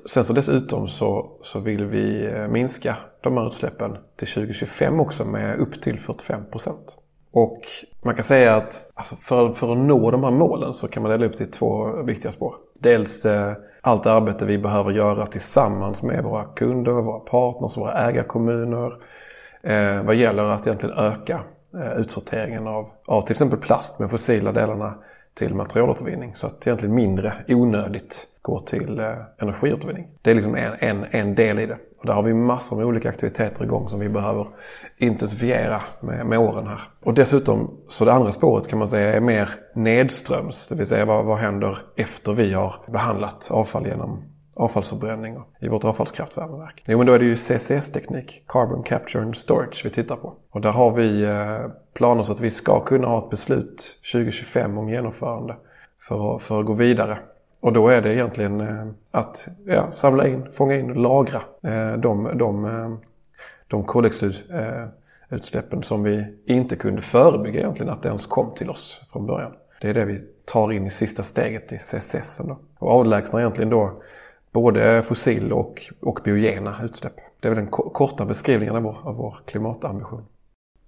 Sen 0.07 0.25
så 0.25 0.33
dessutom 0.33 0.89
så, 0.89 1.39
så 1.43 1.61
vill 1.61 1.85
vi 1.85 2.27
eh, 2.27 2.49
minska 2.49 2.97
de 3.21 3.37
här 3.37 3.47
utsläppen 3.47 3.97
till 4.17 4.29
2025 4.29 5.01
också 5.01 5.25
med 5.25 5.59
upp 5.59 5.83
till 5.83 6.01
45 6.01 6.51
procent. 6.51 6.99
Och 7.33 7.61
man 8.03 8.15
kan 8.15 8.25
säga 8.25 8.57
att 8.57 8.91
alltså 8.95 9.17
för, 9.17 9.53
för 9.53 9.73
att 9.73 9.79
nå 9.79 10.11
de 10.11 10.25
här 10.25 10.31
målen 10.31 10.75
så 10.75 10.89
kan 10.89 11.03
man 11.03 11.13
dela 11.13 11.27
upp 11.27 11.37
det 11.39 11.45
i 11.45 11.47
två 11.47 12.03
viktiga 12.03 12.33
spår. 12.33 12.55
Dels 12.79 13.27
eh, 13.27 13.53
allt 13.81 14.07
arbete 14.07 14.47
vi 14.47 14.59
behöver 14.59 14.91
göra 14.91 15.27
tillsammans 15.27 16.03
med 16.03 16.25
våra 16.25 16.45
kunder, 16.45 16.93
våra 16.93 17.21
partners, 17.21 17.77
våra 17.77 17.93
ägarkommuner 17.93 18.93
eh, 19.63 20.03
vad 20.03 20.15
gäller 20.15 20.43
att 20.45 20.67
egentligen 20.67 20.99
öka 20.99 21.41
eh, 21.75 22.01
utsorteringen 22.01 22.67
av, 22.67 22.91
av 23.07 23.23
till 23.23 23.33
exempel 23.33 23.59
plast 23.59 23.99
med 23.99 24.11
fossila 24.11 24.53
delarna 24.53 24.95
till 25.41 25.55
materialåtervinning. 25.55 26.37
Så 26.37 26.47
att 26.47 26.67
egentligen 26.67 26.95
mindre 26.95 27.33
onödigt 27.49 28.27
går 28.43 28.61
till 28.61 29.01
eh, 29.01 29.15
energiåtervinning. 29.39 30.09
Det 30.23 30.31
är 30.31 30.35
liksom 30.35 30.55
en, 30.55 30.73
en, 30.79 31.07
en 31.11 31.35
del 31.35 31.59
i 31.59 31.67
det. 31.67 31.79
Och 31.99 32.07
där 32.07 32.13
har 32.13 32.23
vi 32.23 32.35
massor 32.35 32.77
med 32.77 32.87
olika 32.87 33.09
aktiviteter 33.09 33.65
igång 33.65 33.89
som 33.89 34.01
vi 34.01 34.09
behöver 34.09 34.47
intensifiera 34.99 35.83
med, 36.01 36.27
med 36.27 36.39
åren 36.39 36.67
här. 36.67 36.81
Och 37.05 37.15
dessutom, 37.15 37.71
så 37.89 38.05
det 38.05 38.13
andra 38.13 38.33
spåret 38.33 38.69
kan 38.69 38.79
man 38.79 38.89
säga 38.89 39.15
är 39.15 39.21
mer 39.21 39.49
nedströms. 39.75 40.69
Det 40.69 40.75
vill 40.75 40.87
säga 40.87 41.05
vad, 41.05 41.25
vad 41.25 41.39
händer 41.39 41.79
efter 41.97 42.33
vi 42.33 42.53
har 42.53 42.75
behandlat 42.87 43.51
avfall 43.51 43.87
genom 43.87 44.23
avfallsförbränning 44.55 45.39
i 45.61 45.69
vårt 45.69 45.85
avfallskraftvärmeverk. 45.85 46.83
Jo 46.87 46.99
men 46.99 47.07
då 47.07 47.13
är 47.13 47.19
det 47.19 47.25
ju 47.25 47.37
CCS-teknik, 47.37 48.45
Carbon 48.47 48.83
Capture 48.83 49.23
and 49.23 49.37
Storage, 49.37 49.85
vi 49.85 49.91
tittar 49.91 50.17
på. 50.17 50.35
Och 50.51 50.61
där 50.61 50.73
har 50.73 50.91
vi 50.91 51.25
eh, 51.25 51.59
planer 51.95 52.23
så 52.23 52.33
att 52.33 52.41
vi 52.41 52.51
ska 52.51 52.81
kunna 52.81 53.09
ha 53.09 53.19
ett 53.19 53.31
beslut 53.31 53.99
2025 54.13 54.79
om 54.79 54.89
genomförande 54.89 55.57
för 56.09 56.37
att, 56.37 56.43
för 56.43 56.61
att 56.61 56.67
gå 56.67 56.73
vidare. 56.73 57.19
Och 57.61 57.73
då 57.73 57.89
är 57.89 58.03
det 58.03 58.15
egentligen 58.15 58.61
eh, 58.61 58.87
att 59.11 59.49
ja, 59.67 59.91
samla 59.91 60.29
in, 60.29 60.47
fånga 60.53 60.77
in 60.77 60.91
och 60.91 60.97
lagra 60.97 61.43
eh, 61.63 61.93
de, 61.93 62.31
de, 62.35 62.99
de 63.69 63.85
koldioxidutsläppen 63.85 65.83
som 65.83 66.03
vi 66.03 66.37
inte 66.47 66.77
kunde 66.77 67.03
förebygga 67.03 67.61
egentligen 67.61 67.93
att 67.93 68.03
det 68.03 68.09
ens 68.09 68.27
kom 68.27 68.55
till 68.55 68.71
oss 68.71 69.01
från 69.13 69.27
början. 69.27 69.53
Det 69.81 69.89
är 69.89 69.95
det 69.95 70.05
vi 70.05 70.21
tar 70.45 70.73
in 70.73 70.87
i 70.87 70.91
sista 70.91 71.23
steget 71.23 71.73
i 71.73 71.79
CCS. 71.79 72.41
Då. 72.45 72.59
Och 72.79 72.91
avlägsnar 72.93 73.41
egentligen 73.41 73.71
då 73.71 74.03
både 74.53 75.03
fossil 75.03 75.53
och, 75.53 75.93
och 76.01 76.21
biogena 76.25 76.81
utsläpp. 76.85 77.17
Det 77.41 77.49
är 77.49 77.55
väl 77.55 77.65
den 77.65 77.71
korta 77.71 78.25
beskrivningen 78.25 78.77
av 78.77 78.83
vår, 78.83 78.97
av 79.03 79.17
vår 79.17 79.39
klimatambition. 79.47 80.25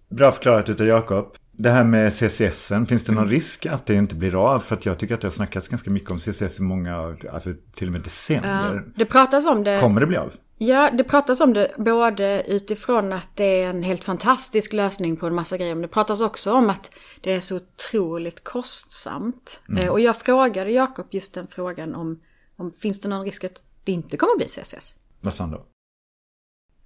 Bra 0.09 0.33
förklarat 0.33 0.69
utav 0.69 0.87
Jakob. 0.87 1.37
Det 1.53 1.71
här 1.71 1.85
med 1.85 2.13
CCS, 2.13 2.73
finns 2.89 3.05
det 3.05 3.13
någon 3.13 3.29
risk 3.29 3.67
att 3.67 3.87
det 3.87 3.95
inte 3.95 4.15
blir 4.15 4.55
av? 4.55 4.61
För 4.61 4.77
att 4.77 4.87
jag 4.87 4.99
tycker 4.99 5.15
att 5.15 5.21
det 5.21 5.27
har 5.27 5.33
snackats 5.33 5.69
ganska 5.69 5.91
mycket 5.91 6.11
om 6.11 6.19
CCS 6.19 6.59
i 6.59 6.63
många, 6.63 7.17
alltså 7.33 7.51
till 7.75 7.89
och 7.89 7.93
med 7.93 8.01
decennier. 8.01 8.75
Ja, 8.75 8.93
det 8.97 9.05
pratas 9.05 9.47
om 9.47 9.65
det. 9.65 9.81
Kommer 9.81 10.01
det 10.01 10.07
bli 10.07 10.17
av? 10.17 10.33
Ja, 10.59 10.91
det 10.93 11.05
pratas 11.05 11.41
om 11.41 11.53
det 11.53 11.75
både 11.77 12.43
utifrån 12.47 13.13
att 13.13 13.29
det 13.35 13.63
är 13.63 13.71
en 13.71 13.83
helt 13.83 14.05
fantastisk 14.05 14.73
lösning 14.73 15.17
på 15.17 15.27
en 15.27 15.35
massa 15.35 15.57
grejer. 15.57 15.75
Men 15.75 15.83
det 15.83 15.89
pratas 15.89 16.21
också 16.21 16.53
om 16.53 16.71
att 16.71 16.91
det 17.21 17.33
är 17.33 17.41
så 17.41 17.57
otroligt 17.57 18.45
kostsamt. 18.45 19.63
Mm. 19.69 19.83
Eh, 19.83 19.91
och 19.91 20.01
jag 20.01 20.17
frågade 20.17 20.71
Jakob 20.71 21.07
just 21.11 21.35
den 21.35 21.47
frågan 21.47 21.95
om 21.95 22.21
om, 22.63 22.73
finns 22.73 23.01
det 23.01 23.09
någon 23.09 23.25
risk 23.25 23.45
att 23.45 23.63
det 23.85 23.93
inte 23.93 24.17
kommer 24.17 24.33
att 24.33 24.39
bli 24.39 24.49
CCS? 24.49 24.97
Vad 25.21 25.35
sa 25.35 25.45
han 25.45 25.51
då? 25.51 25.65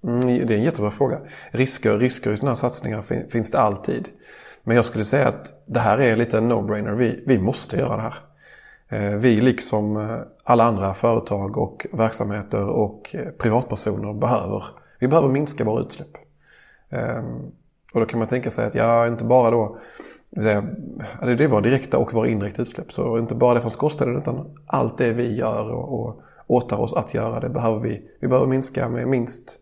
Mm, 0.09 0.47
det 0.47 0.54
är 0.54 0.59
en 0.59 0.64
jättebra 0.64 0.90
fråga. 0.90 1.21
Risker, 1.50 1.99
risker 1.99 2.33
i 2.33 2.37
sådana 2.37 2.50
här 2.50 2.56
satsningar 2.56 3.28
finns 3.28 3.50
det 3.50 3.59
alltid. 3.59 4.09
Men 4.62 4.76
jag 4.76 4.85
skulle 4.85 5.04
säga 5.04 5.28
att 5.28 5.64
det 5.66 5.80
här 5.80 5.99
är 5.99 6.16
lite 6.16 6.38
en 6.38 6.52
no-brainer. 6.52 6.95
Vi, 6.95 7.23
vi 7.26 7.38
måste 7.38 7.76
göra 7.76 7.97
det 7.97 8.02
här. 8.02 8.14
Eh, 8.88 9.16
vi 9.16 9.40
liksom 9.40 9.97
eh, 9.97 10.18
alla 10.45 10.64
andra 10.64 10.95
företag 10.95 11.59
och 11.59 11.87
verksamheter 11.92 12.68
och 12.68 13.14
eh, 13.14 13.28
privatpersoner 13.30 14.12
behöver, 14.12 14.64
vi 14.99 15.09
behöver 15.09 15.28
minska 15.28 15.64
våra 15.64 15.83
utsläpp. 15.83 16.16
Ehm, 16.90 17.52
och 17.92 18.00
då 18.00 18.06
kan 18.06 18.18
man 18.18 18.28
tänka 18.28 18.50
sig 18.50 18.66
att 18.66 18.75
ja, 18.75 19.06
inte 19.06 19.25
bara 19.25 19.50
då 19.50 19.78
det 20.30 20.50
är 21.45 21.49
våra 21.49 21.61
direkta 21.61 21.99
och 21.99 22.14
våra 22.14 22.28
indirekta 22.28 22.62
utsläpp. 22.62 22.92
Så 22.92 23.18
inte 23.18 23.35
bara 23.35 23.54
det 23.54 23.61
från 23.61 23.71
skorstenen 23.71 24.16
utan 24.16 24.59
allt 24.66 24.99
det 24.99 25.12
vi 25.12 25.35
gör 25.35 25.71
och, 25.71 26.00
och 26.00 26.21
åtar 26.47 26.80
oss 26.80 26.95
att 26.95 27.14
göra 27.14 27.40
det 27.40 27.49
behöver 27.49 27.80
vi. 27.80 28.02
Vi 28.21 28.28
behöver 28.28 28.47
minska 28.47 28.88
med 28.88 29.09
minst 29.09 29.61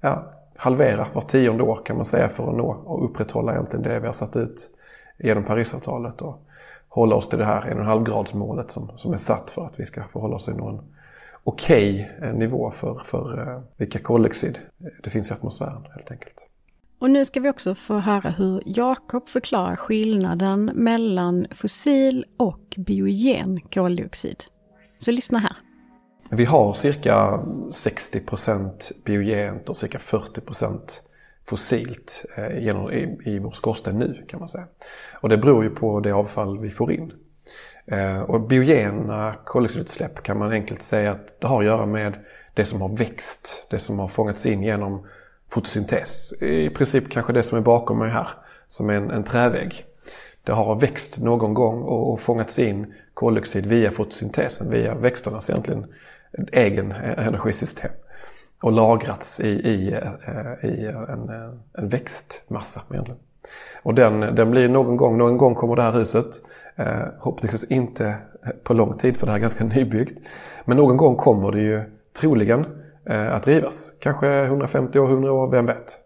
ja, 0.00 0.32
halvera 0.56 1.06
var 1.12 1.22
tionde 1.22 1.62
år 1.62 1.78
kan 1.84 1.96
man 1.96 2.04
säga 2.04 2.28
för 2.28 2.50
att 2.50 2.56
nå 2.56 2.82
och 2.84 3.04
upprätthålla 3.04 3.52
egentligen 3.52 3.82
det 3.82 4.00
vi 4.00 4.06
har 4.06 4.12
satt 4.12 4.36
ut 4.36 4.70
genom 5.18 5.44
Parisavtalet 5.44 6.22
och 6.22 6.42
hålla 6.88 7.16
oss 7.16 7.28
till 7.28 7.38
det 7.38 7.44
här 7.44 7.62
1,5 7.62 8.04
gradsmålet 8.04 8.70
som, 8.70 8.90
som 8.96 9.12
är 9.12 9.16
satt 9.16 9.50
för 9.50 9.66
att 9.66 9.80
vi 9.80 9.86
ska 9.86 10.02
förhålla 10.12 10.36
oss 10.36 10.44
till 10.44 10.54
någon 10.54 10.80
okej 11.44 12.10
okay 12.18 12.32
nivå 12.32 12.70
för, 12.70 13.02
för 13.04 13.48
eh, 13.48 13.60
vilka 13.76 13.98
koldioxid 13.98 14.58
eh, 14.80 14.86
det 15.02 15.10
finns 15.10 15.30
i 15.30 15.34
atmosfären 15.34 15.86
helt 15.94 16.10
enkelt. 16.10 16.46
Och 17.04 17.10
nu 17.10 17.24
ska 17.24 17.40
vi 17.40 17.48
också 17.48 17.74
få 17.74 17.98
höra 17.98 18.30
hur 18.30 18.62
Jakob 18.66 19.28
förklarar 19.28 19.76
skillnaden 19.76 20.64
mellan 20.64 21.46
fossil 21.50 22.24
och 22.36 22.74
biogen 22.76 23.60
koldioxid. 23.60 24.44
Så 24.98 25.10
lyssna 25.10 25.38
här. 25.38 25.56
Vi 26.30 26.44
har 26.44 26.74
cirka 26.74 27.14
60% 27.70 28.92
biogent 29.04 29.68
och 29.68 29.76
cirka 29.76 29.98
40% 29.98 30.80
fossilt 31.46 32.24
eh, 32.36 32.58
i, 33.24 33.38
vår 33.38 33.50
skorsten 33.50 33.98
nu 33.98 34.24
kan 34.28 34.40
man 34.40 34.48
säga. 34.48 34.66
Och 35.20 35.28
det 35.28 35.38
beror 35.38 35.64
ju 35.64 35.70
på 35.70 36.00
det 36.00 36.12
avfall 36.12 36.58
vi 36.58 36.70
får 36.70 36.92
in. 36.92 37.12
Eh, 37.86 38.20
och 38.22 38.48
biogena 38.48 39.34
koldioxidutsläpp 39.44 40.22
kan 40.22 40.38
man 40.38 40.52
enkelt 40.52 40.82
säga 40.82 41.12
att 41.12 41.40
det 41.40 41.46
har 41.46 41.58
att 41.58 41.66
göra 41.66 41.86
med 41.86 42.14
det 42.54 42.64
som 42.64 42.80
har 42.80 42.96
växt, 42.96 43.66
det 43.70 43.78
som 43.78 43.98
har 43.98 44.08
fångats 44.08 44.46
in 44.46 44.62
genom 44.62 45.06
fotosyntes. 45.54 46.32
I 46.42 46.70
princip 46.70 47.10
kanske 47.10 47.32
det 47.32 47.42
som 47.42 47.58
är 47.58 47.62
bakom 47.62 47.98
mig 47.98 48.10
här, 48.10 48.28
som 48.66 48.90
är 48.90 48.94
en, 48.94 49.10
en 49.10 49.24
trävägg. 49.24 49.84
Det 50.44 50.52
har 50.52 50.74
växt 50.74 51.18
någon 51.18 51.54
gång 51.54 51.82
och 51.82 52.20
fångats 52.20 52.58
in 52.58 52.94
koldioxid 53.14 53.66
via 53.66 53.90
fotosyntesen, 53.90 54.70
via 54.70 54.94
växternas 54.94 55.50
egentligen 55.50 55.86
egen 56.52 56.92
e-, 56.92 57.14
energisystem. 57.18 57.90
Och 58.62 58.72
lagrats 58.72 59.40
i, 59.40 59.48
i, 59.48 59.92
eh, 59.92 60.70
i 60.70 60.86
en, 60.86 61.28
eh, 61.28 61.78
en 61.78 61.88
växtmassa 61.88 62.82
egentligen. 62.90 63.20
Och 63.82 63.94
den, 63.94 64.20
den 64.20 64.50
blir 64.50 64.68
någon 64.68 64.96
gång, 64.96 65.18
någon 65.18 65.38
gång 65.38 65.54
kommer 65.54 65.76
det 65.76 65.82
här 65.82 65.92
huset, 65.92 66.26
eh, 66.76 67.06
hoppningsvis 67.18 67.64
inte 67.64 68.16
på 68.62 68.74
lång 68.74 68.94
tid 68.94 69.16
för 69.16 69.26
det 69.26 69.32
här 69.32 69.38
är 69.38 69.42
ganska 69.42 69.64
nybyggt. 69.74 70.18
Men 70.64 70.76
någon 70.76 70.96
gång 70.96 71.16
kommer 71.16 71.52
det 71.52 71.60
ju 71.60 71.82
troligen 72.20 72.66
Eh, 73.06 73.34
att 73.34 73.46
rivas. 73.46 73.92
Kanske 73.98 74.44
150 74.44 74.98
år, 74.98 75.08
100 75.08 75.32
år, 75.32 75.50
vem 75.50 75.66
vet? 75.66 76.00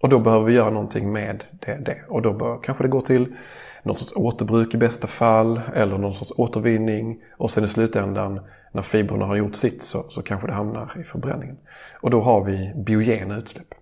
Och 0.00 0.08
då 0.08 0.18
behöver 0.18 0.44
vi 0.44 0.52
göra 0.52 0.70
någonting 0.70 1.12
med 1.12 1.44
det. 1.52 1.74
det. 1.74 1.98
Och 2.08 2.22
då 2.22 2.32
bör, 2.32 2.58
kanske 2.62 2.84
det 2.84 2.88
går 2.88 3.00
till 3.00 3.36
någon 3.82 3.96
sorts 3.96 4.12
återbruk 4.16 4.74
i 4.74 4.76
bästa 4.76 5.06
fall 5.06 5.60
eller 5.74 5.98
någon 5.98 6.14
sorts 6.14 6.32
återvinning. 6.36 7.18
Och 7.36 7.50
sen 7.50 7.64
i 7.64 7.68
slutändan 7.68 8.40
när 8.72 8.82
fibrerna 8.82 9.26
har 9.26 9.36
gjort 9.36 9.54
sitt 9.54 9.82
så, 9.82 10.04
så 10.08 10.22
kanske 10.22 10.46
det 10.46 10.52
hamnar 10.52 10.96
i 11.00 11.02
förbränningen. 11.02 11.56
Och 12.00 12.10
då 12.10 12.20
har 12.20 12.44
vi 12.44 12.72
biogena 12.76 13.36
utsläpp. 13.36 13.74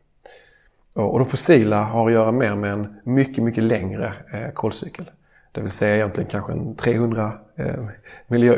Och, 0.94 1.12
och 1.12 1.18
de 1.18 1.28
fossila 1.28 1.82
har 1.82 2.06
att 2.06 2.12
göra 2.12 2.32
mer 2.32 2.54
med 2.54 2.72
en 2.72 3.00
mycket, 3.04 3.44
mycket 3.44 3.64
längre 3.64 4.12
eh, 4.32 4.50
kolcykel. 4.54 5.10
Det 5.52 5.60
vill 5.60 5.70
säga 5.70 5.96
egentligen 5.96 6.30
kanske 6.30 6.52
en 6.52 6.74
300 6.74 7.32
eh, 7.56 7.84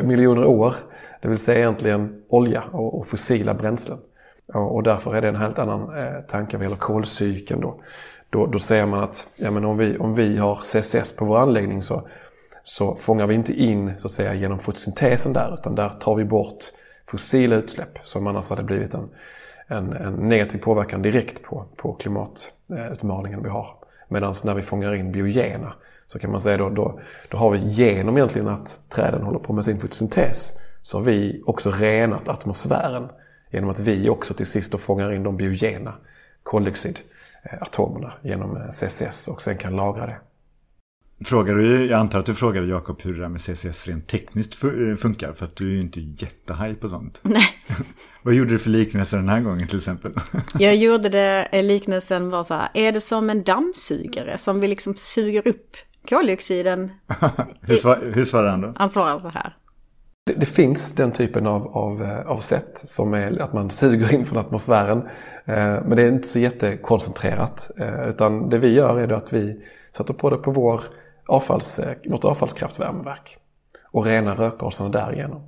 miljoner 0.03 0.45
år 0.45 0.75
det 1.21 1.27
vill 1.27 1.37
säga 1.37 1.59
egentligen 1.59 2.23
olja 2.29 2.63
och, 2.71 2.99
och 2.99 3.07
fossila 3.07 3.53
bränslen. 3.53 3.97
Och, 4.53 4.75
och, 4.75 4.83
därför 4.83 5.15
är 5.15 5.21
det 5.21 5.27
en 5.27 5.35
helt 5.35 5.59
annan 5.59 5.97
eh, 5.97 6.21
tanke 6.21 6.57
vad 6.57 6.63
gäller 6.63 6.77
kolcykeln 6.77 7.61
då. 7.61 7.81
Då, 8.29 8.45
då 8.45 8.59
säger 8.59 8.85
man 8.85 9.03
att 9.03 9.27
ja, 9.35 9.51
men 9.51 9.65
om, 9.65 9.77
vi, 9.77 9.97
om 9.97 10.15
vi 10.15 10.37
har 10.37 10.55
CCS 10.55 11.11
på 11.11 11.25
vår 11.25 11.37
anläggning 11.37 11.83
så, 11.83 12.07
så 12.63 12.95
fångar 12.95 13.27
vi 13.27 13.35
inte 13.35 13.53
in 13.53 13.93
så 13.97 14.07
att 14.07 14.11
säga 14.11 14.33
genom 14.33 14.59
fotosyntesen 14.59 15.33
där 15.33 15.53
utan 15.53 15.75
där 15.75 15.89
tar 15.89 16.15
vi 16.15 16.25
bort 16.25 16.63
fossila 17.07 17.55
utsläpp 17.55 17.97
som 18.03 18.27
annars 18.27 18.49
hade 18.49 18.63
blivit 18.63 18.93
en, 18.93 19.09
en, 19.67 19.93
en 19.93 20.13
negativ 20.13 20.57
påverkan 20.57 21.01
direkt 21.01 21.43
på, 21.43 21.65
på 21.75 21.93
klimatutmaningen 21.93 23.43
vi 23.43 23.49
har. 23.49 23.67
Medan 24.07 24.33
när 24.43 24.53
vi 24.53 24.61
fångar 24.61 24.95
in 24.95 25.11
biogena 25.11 25.73
så 26.07 26.19
kan 26.19 26.31
man 26.31 26.41
säga 26.41 26.57
då, 26.57 26.69
då, 26.69 26.99
då 27.29 27.37
har 27.37 27.51
vi 27.51 27.59
genom 27.59 28.17
egentligen 28.17 28.47
att 28.47 28.79
träden 28.89 29.21
håller 29.21 29.39
på 29.39 29.53
med 29.53 29.65
sin 29.65 29.79
fotosyntes 29.79 30.53
så 30.81 30.97
har 30.97 31.03
vi 31.03 31.41
också 31.45 31.71
renat 31.71 32.29
atmosfären 32.29 33.09
genom 33.51 33.69
att 33.69 33.79
vi 33.79 34.09
också 34.09 34.33
till 34.33 34.45
sist 34.45 34.71
då 34.71 34.77
fångar 34.77 35.13
in 35.13 35.23
de 35.23 35.37
biogena 35.37 35.93
koldioxidatomerna 36.43 38.13
genom 38.21 38.57
eh, 38.57 38.69
CCS 38.71 39.27
och 39.27 39.41
sen 39.41 39.57
kan 39.57 39.75
lagra 39.75 40.05
det. 40.05 40.17
Frågar 41.25 41.55
du, 41.55 41.85
jag 41.85 41.99
antar 41.99 42.19
att 42.19 42.25
du 42.25 42.35
frågade 42.35 42.67
Jakob 42.67 43.01
hur 43.01 43.13
det 43.13 43.19
där 43.19 43.29
med 43.29 43.41
CCS 43.41 43.87
rent 43.87 44.07
tekniskt 44.07 44.63
eh, 44.63 44.95
funkar 44.95 45.33
för 45.33 45.45
att 45.45 45.55
du 45.55 45.67
är 45.69 45.73
ju 45.73 45.81
inte 45.81 45.99
jättehaj 45.99 46.75
på 46.75 46.89
sånt. 46.89 47.19
Nej. 47.23 47.49
Vad 48.21 48.33
gjorde 48.33 48.51
du 48.51 48.59
för 48.59 48.69
liknelse 48.69 49.15
den 49.15 49.29
här 49.29 49.41
gången 49.41 49.67
till 49.67 49.77
exempel? 49.77 50.13
jag 50.59 50.75
gjorde 50.75 51.09
det, 51.09 51.47
eh, 51.51 51.63
liknelsen 51.63 52.29
var 52.29 52.43
så 52.43 52.53
här, 52.53 52.69
är 52.73 52.91
det 52.91 53.01
som 53.01 53.29
en 53.29 53.43
dammsugare 53.43 54.37
som 54.37 54.59
vi 54.59 54.67
liksom 54.67 54.93
suger 54.95 55.47
upp 55.47 55.77
koldioxiden? 56.09 56.91
hur, 57.61 57.75
svar, 57.75 58.11
hur 58.13 58.25
svarar 58.25 58.49
han 58.49 58.61
då? 58.61 58.73
Han 58.77 58.89
svarar 58.89 59.19
så 59.19 59.29
här. 59.29 59.55
Det, 60.31 60.39
det, 60.39 60.45
finns 60.45 60.91
den 60.91 61.11
typen 61.11 61.47
av, 61.47 61.67
av, 61.77 62.03
eh, 62.03 62.31
av 62.31 62.37
sätt 62.37 62.81
som 62.85 63.13
är 63.13 63.41
att 63.41 63.53
man 63.53 63.69
suger 63.69 64.13
in 64.13 64.25
från 64.25 64.37
atmosfären. 64.39 64.97
Eh, 65.45 65.77
men 65.85 65.95
det 65.95 66.01
är 66.03 66.07
inte 66.07 66.27
så 66.27 66.39
jättekoncentrerat. 66.39 67.71
Eh, 67.77 68.09
utan 68.09 68.49
det 68.49 68.59
vi 68.59 68.73
gör 68.73 68.99
är 68.99 69.07
då 69.07 69.15
att 69.15 69.33
vi 69.33 69.61
sätter 69.91 70.13
på 70.13 70.29
det 70.29 70.37
på 70.37 70.51
vår 70.51 70.81
avfalls, 71.25 71.79
eh, 71.79 71.95
vårt 72.05 72.25
avfallskraftvärmeverk. 72.25 73.37
Och 73.91 74.05
renar 74.05 74.35
rökgaserna 74.35 74.89
därigenom. 74.89 75.41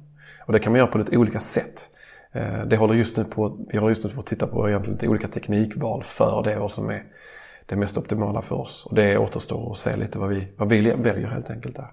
Och 0.45 0.53
det 0.53 0.59
kan 0.59 0.71
man 0.71 0.77
göra 0.79 0.91
på 0.91 0.97
lite 0.97 1.17
olika 1.17 1.39
sätt. 1.39 1.89
Eh, 2.31 2.65
det 2.65 2.77
håller 2.77 2.93
just 2.93 3.17
nu 3.17 3.23
på, 3.23 3.65
vi 3.69 3.77
håller 3.77 3.89
just 3.89 4.03
nu 4.03 4.09
på 4.09 4.19
att 4.19 4.25
titta 4.25 4.47
på 4.47 4.69
egentligen 4.69 4.95
lite 4.95 5.07
olika 5.07 5.27
teknikval 5.27 6.03
för 6.03 6.43
det, 6.43 6.59
vad 6.59 6.71
som 6.71 6.89
är 6.89 7.03
det 7.65 7.75
mest 7.75 7.97
optimala 7.97 8.41
för 8.41 8.55
oss. 8.55 8.85
Och 8.85 8.95
det 8.95 9.17
återstår 9.17 9.71
att 9.71 9.77
se 9.77 9.95
lite 9.95 10.19
vad 10.19 10.29
vi, 10.29 10.47
vad 10.57 10.69
vi 10.69 10.81
väljer 10.91 11.27
helt 11.27 11.49
enkelt 11.49 11.75
där. 11.75 11.91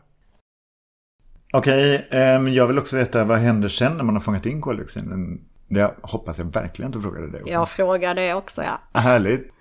Okej, 1.52 2.07
okay, 2.09 2.54
jag 2.54 2.66
vill 2.66 2.78
också 2.78 2.97
veta 2.97 3.25
vad 3.25 3.38
händer 3.38 3.69
sen 3.69 3.97
när 3.97 4.04
man 4.04 4.14
har 4.14 4.23
fångat 4.23 4.47
in 4.47 4.61
koldioxiden? 4.61 5.40
Det 5.69 5.95
hoppas 6.02 6.38
jag 6.38 6.45
verkligen 6.45 6.88
att 6.88 6.92
du 6.92 7.02
frågade 7.02 7.30
det. 7.30 7.40
Också. 7.40 7.52
Jag 7.52 7.69
frågar 7.69 8.14
det 8.14 8.35
också, 8.35 8.62
ja. 8.62 9.00
Härligt. 9.00 9.52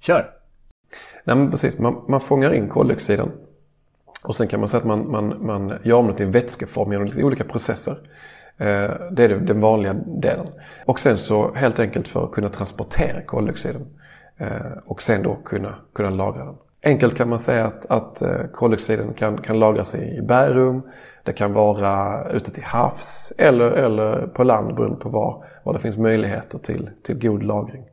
Kör! 0.00 0.30
Nej, 1.24 1.36
men 1.36 1.50
precis. 1.50 1.78
Man, 1.78 2.04
man 2.08 2.20
fångar 2.20 2.54
in 2.54 2.68
koldioxiden. 2.68 3.30
Och 4.22 4.36
sen 4.36 4.48
kan 4.48 4.60
man 4.60 4.68
säga 4.68 4.78
att 4.78 4.86
man, 4.86 5.10
man, 5.10 5.46
man 5.46 5.78
gör 5.82 5.96
om 5.96 6.06
det 6.06 6.14
till 6.14 6.26
en 6.26 6.32
vätskeform 6.32 6.92
genom 6.92 7.06
lite 7.06 7.22
olika 7.22 7.44
processer. 7.44 7.98
Eh, 8.58 8.90
det 9.10 9.24
är 9.24 9.28
den 9.28 9.60
vanliga 9.60 9.92
delen. 9.92 10.46
Och 10.86 11.00
sen 11.00 11.18
så 11.18 11.54
helt 11.54 11.78
enkelt 11.78 12.08
för 12.08 12.24
att 12.24 12.32
kunna 12.32 12.48
transportera 12.48 13.22
koldioxiden. 13.22 13.86
Eh, 14.36 14.72
och 14.86 15.02
sen 15.02 15.22
då 15.22 15.34
kunna, 15.34 15.74
kunna 15.94 16.10
lagra 16.10 16.44
den. 16.44 16.56
Enkelt 16.84 17.16
kan 17.16 17.28
man 17.28 17.40
säga 17.40 17.66
att, 17.66 17.86
att 17.86 18.22
eh, 18.22 18.46
koldioxiden 18.52 19.14
kan, 19.14 19.38
kan 19.38 19.58
lagras 19.58 19.94
i 19.94 20.22
bergrum, 20.22 20.82
det 21.24 21.32
kan 21.32 21.52
vara 21.52 22.24
ute 22.30 22.50
till 22.50 22.64
havs 22.64 23.32
eller, 23.38 23.70
eller 23.70 24.26
på 24.26 24.44
land 24.44 24.74
beroende 24.74 24.96
på 24.96 25.08
var, 25.08 25.44
var 25.64 25.72
det 25.72 25.78
finns 25.78 25.98
möjligheter 25.98 26.58
till, 26.58 26.90
till 27.02 27.18
god 27.18 27.42
lagring. 27.42 27.84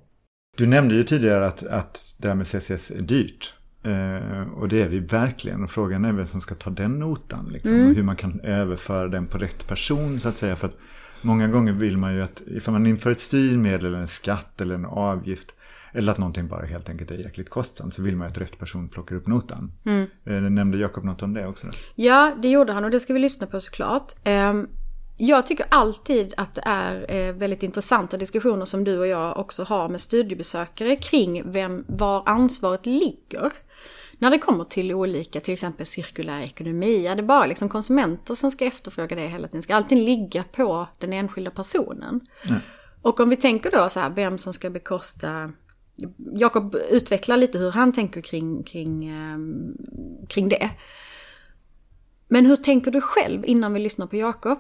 Du 0.58 0.68
nämnde 0.68 0.96
ju 0.96 1.04
tidigare 1.04 1.48
att, 1.48 1.64
att 1.64 2.16
det 2.18 2.28
här 2.28 2.36
med 2.36 2.48
CCS 2.48 2.92
är 2.92 3.02
dyrt. 3.02 3.54
Eh, 3.84 4.54
och 4.54 4.68
det 4.68 4.82
är 4.82 4.88
vi 4.88 5.00
verkligen. 5.00 5.64
Och 5.64 5.72
frågan 5.72 6.06
är 6.06 6.12
vem 6.12 6.26
som 6.26 6.42
ska 6.42 6.56
ta 6.56 6.70
den 6.70 7.00
notan. 7.00 7.50
Liksom, 7.52 7.74
mm. 7.74 7.90
Och 7.90 7.96
hur 7.96 8.04
man 8.04 8.16
kan 8.16 8.40
överföra 8.40 9.08
den 9.08 9.28
på 9.28 9.38
rätt 9.38 9.68
person 9.68 10.20
så 10.20 10.30
att 10.30 10.38
säga. 10.38 10.56
För 10.56 10.68
att 10.68 10.78
många 11.22 11.48
gånger 11.48 11.74
vill 11.74 11.98
man 11.98 12.14
ju 12.14 12.22
att 12.22 12.42
ifall 12.48 12.72
man 12.72 12.86
inför 12.86 13.12
ett 13.12 13.20
styrmedel 13.20 13.86
eller 13.86 13.98
en 13.98 14.08
skatt 14.08 14.62
eller 14.62 14.76
en 14.76 14.86
avgift 14.86 15.56
eller 15.94 16.12
att 16.12 16.18
någonting 16.18 16.48
bara 16.48 16.66
helt 16.66 16.90
enkelt 16.90 17.12
är 17.12 17.16
jäkligt 17.16 17.50
kostsamt 17.50 17.96
så 17.96 18.02
vill 18.02 18.16
man 18.16 18.28
att 18.28 18.38
rätt 18.38 18.60
person 18.60 18.90
plockar 18.90 19.16
upp 19.16 19.28
notan. 19.28 19.72
Mm. 19.86 20.08
Eh, 20.26 20.52
nämnde 20.52 20.78
Jakob 20.78 21.04
något 21.04 21.22
om 21.22 21.34
det 21.34 21.48
också? 21.48 21.68
Då? 21.68 21.74
Ja, 21.96 22.36
det 22.42 22.50
gjorde 22.50 22.74
han 22.74 22.84
och 22.84 22.92
det 22.92 23.00
ska 23.00 23.14
vi 23.14 23.20
lyssna 23.20 23.48
på 23.48 23.60
såklart. 23.60 24.14
Ehm, 24.24 24.68
jag 25.18 25.46
tycker 25.46 25.66
alltid 25.70 26.34
att 26.38 26.56
det 26.56 26.62
är 26.66 27.12
eh, 27.16 27.34
väldigt 27.34 27.64
intressanta 27.64 28.18
diskussioner 28.18 28.66
som 28.66 28.84
du 28.84 29.00
och 29.00 29.08
jag 29.08 29.38
också 29.38 29.64
har 29.64 29.90
med 29.90 30.02
studiebesökare 30.02 30.96
kring 30.96 31.52
vem, 31.52 31.86
var 31.88 32.24
ansvaret 32.26 32.86
ligger. 32.86 33.52
När 34.18 34.32
det 34.32 34.40
kommer 34.40 34.64
till 34.64 34.94
olika, 34.94 35.40
till 35.40 35.54
exempel 35.54 35.86
cirkulär 35.86 36.42
ekonomi, 36.42 37.08
är 37.08 37.16
det 37.16 37.24
bara 37.24 37.46
liksom 37.46 37.70
konsumenter 37.70 38.36
som 38.36 38.52
ska 38.52 38.66
efterfråga 38.66 39.16
det 39.16 39.28
hela 39.28 39.48
tiden? 39.48 39.62
Ska 39.62 39.76
allting 39.76 40.00
ligga 40.00 40.44
på 40.44 40.88
den 41.00 41.14
enskilda 41.14 41.52
personen? 41.52 42.22
Mm. 42.50 42.62
Och 43.02 43.20
om 43.20 43.30
vi 43.30 43.36
tänker 43.36 43.72
då 43.72 43.90
så 43.90 44.00
här, 44.00 44.10
vem 44.10 44.38
som 44.38 44.54
ska 44.54 44.70
bekosta 44.70 45.52
Jakob 46.18 46.76
utvecklar 46.90 47.38
lite 47.38 47.58
hur 47.58 47.72
han 47.72 47.92
tänker 47.94 48.22
kring, 48.22 48.64
kring, 48.64 49.06
ehm, 49.06 49.78
kring 50.30 50.50
det. 50.50 50.70
Men 52.28 52.46
hur 52.46 52.56
tänker 52.56 52.92
du 52.92 53.02
själv 53.02 53.46
innan 53.46 53.74
vi 53.74 53.80
lyssnar 53.80 54.08
på 54.08 54.16
Jakob? 54.16 54.60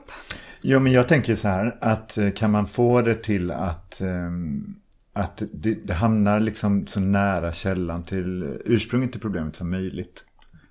Jo, 0.61 0.79
men 0.79 0.91
jag 0.91 1.07
tänker 1.07 1.35
så 1.35 1.47
här 1.47 1.77
att 1.81 2.17
eh, 2.17 2.31
kan 2.31 2.51
man 2.51 2.67
få 2.67 3.01
det 3.01 3.15
till 3.15 3.51
att, 3.51 4.01
ehm, 4.01 4.75
att 5.13 5.43
det, 5.53 5.73
det 5.73 5.93
hamnar 5.93 6.39
liksom 6.39 6.87
så 6.87 6.99
nära 6.99 7.53
källan 7.53 8.03
till 8.03 8.59
ursprunget 8.65 9.11
till 9.11 9.21
problemet 9.21 9.55
som 9.55 9.69
möjligt 9.69 10.23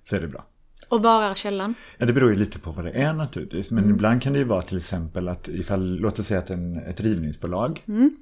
så 0.03 0.15
är 0.15 0.21
det 0.21 0.27
bra. 0.27 0.45
Och 0.89 1.03
var 1.03 1.23
är 1.23 1.35
källan? 1.35 1.73
Ja, 1.97 2.05
det 2.05 2.13
beror 2.13 2.31
ju 2.31 2.35
lite 2.35 2.59
på 2.59 2.71
vad 2.71 2.85
det 2.85 2.91
är 2.91 3.13
naturligtvis. 3.13 3.71
Men 3.71 3.83
mm. 3.83 3.95
ibland 3.95 4.21
kan 4.21 4.33
det 4.33 4.39
ju 4.39 4.45
vara 4.45 4.61
till 4.61 4.77
exempel 4.77 5.27
att 5.27 5.47
ifall, 5.47 5.95
låt 5.95 6.19
oss 6.19 6.27
säga 6.27 6.39
att 6.39 6.49
en, 6.49 6.77
ett 6.77 7.01
rivningsbolag 7.01 7.83
mm. 7.87 8.15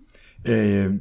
eh, 0.43 0.91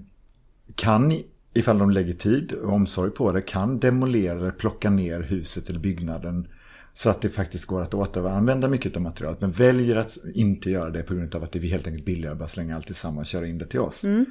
kan 0.75 1.23
ifall 1.59 1.79
de 1.79 1.91
lägger 1.91 2.13
tid 2.13 2.53
och 2.53 2.73
omsorg 2.73 3.11
på 3.11 3.33
det, 3.33 3.43
kan 3.43 3.79
demolera 3.79 4.39
eller 4.39 4.51
plocka 4.51 4.91
ner 4.91 5.21
huset 5.21 5.69
eller 5.71 5.81
byggnaden 5.81 6.49
så 6.93 7.11
att 7.11 7.21
det 7.21 7.29
faktiskt 7.29 7.67
går 7.67 7.83
att 7.83 7.95
återanvända 7.95 8.69
mycket 8.69 8.97
av 8.97 9.03
materialet. 9.03 9.41
Men 9.41 9.51
väljer 9.51 9.97
att 9.97 10.17
inte 10.35 10.71
göra 10.71 10.91
det 10.91 11.03
på 11.03 11.15
grund 11.15 11.35
av 11.35 11.45
att 11.45 11.53
det 11.53 11.59
är 11.59 11.63
helt 11.63 11.87
enkelt 11.87 12.05
billigare 12.05 12.33
att 12.33 12.39
bara 12.39 12.49
slänga 12.49 12.77
allt 12.77 12.87
tillsammans 12.87 13.29
och 13.29 13.31
köra 13.31 13.47
in 13.47 13.59
det 13.59 13.67
till 13.67 13.81
oss. 13.81 14.05
Mm. 14.05 14.27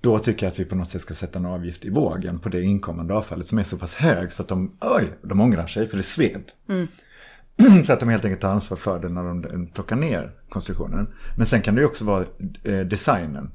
Då 0.00 0.18
tycker 0.18 0.46
jag 0.46 0.52
att 0.52 0.58
vi 0.58 0.64
på 0.64 0.74
något 0.74 0.90
sätt 0.90 1.02
ska 1.02 1.14
sätta 1.14 1.38
en 1.38 1.46
avgift 1.46 1.84
i 1.84 1.90
vågen 1.90 2.38
på 2.38 2.48
det 2.48 2.62
inkommande 2.62 3.14
avfallet 3.14 3.48
som 3.48 3.58
är 3.58 3.62
så 3.62 3.78
pass 3.78 3.94
hög 3.94 4.32
så 4.32 4.42
att 4.42 4.48
de, 4.48 4.76
oj, 4.80 5.12
de 5.22 5.40
ångrar 5.40 5.66
sig 5.66 5.88
för 5.88 5.96
det 5.96 6.02
sved. 6.02 6.42
Mm. 6.68 6.88
Så 7.84 7.92
att 7.92 8.00
de 8.00 8.08
helt 8.08 8.24
enkelt 8.24 8.40
tar 8.40 8.52
ansvar 8.52 8.76
för 8.76 8.98
det 8.98 9.08
när 9.08 9.22
de 9.22 9.66
plockar 9.66 9.96
ner 9.96 10.32
konstruktionen. 10.48 11.06
Men 11.36 11.46
sen 11.46 11.62
kan 11.62 11.74
det 11.74 11.80
ju 11.80 11.86
också 11.86 12.04
vara 12.04 12.24
eh, 12.62 12.80
designen 12.80 13.50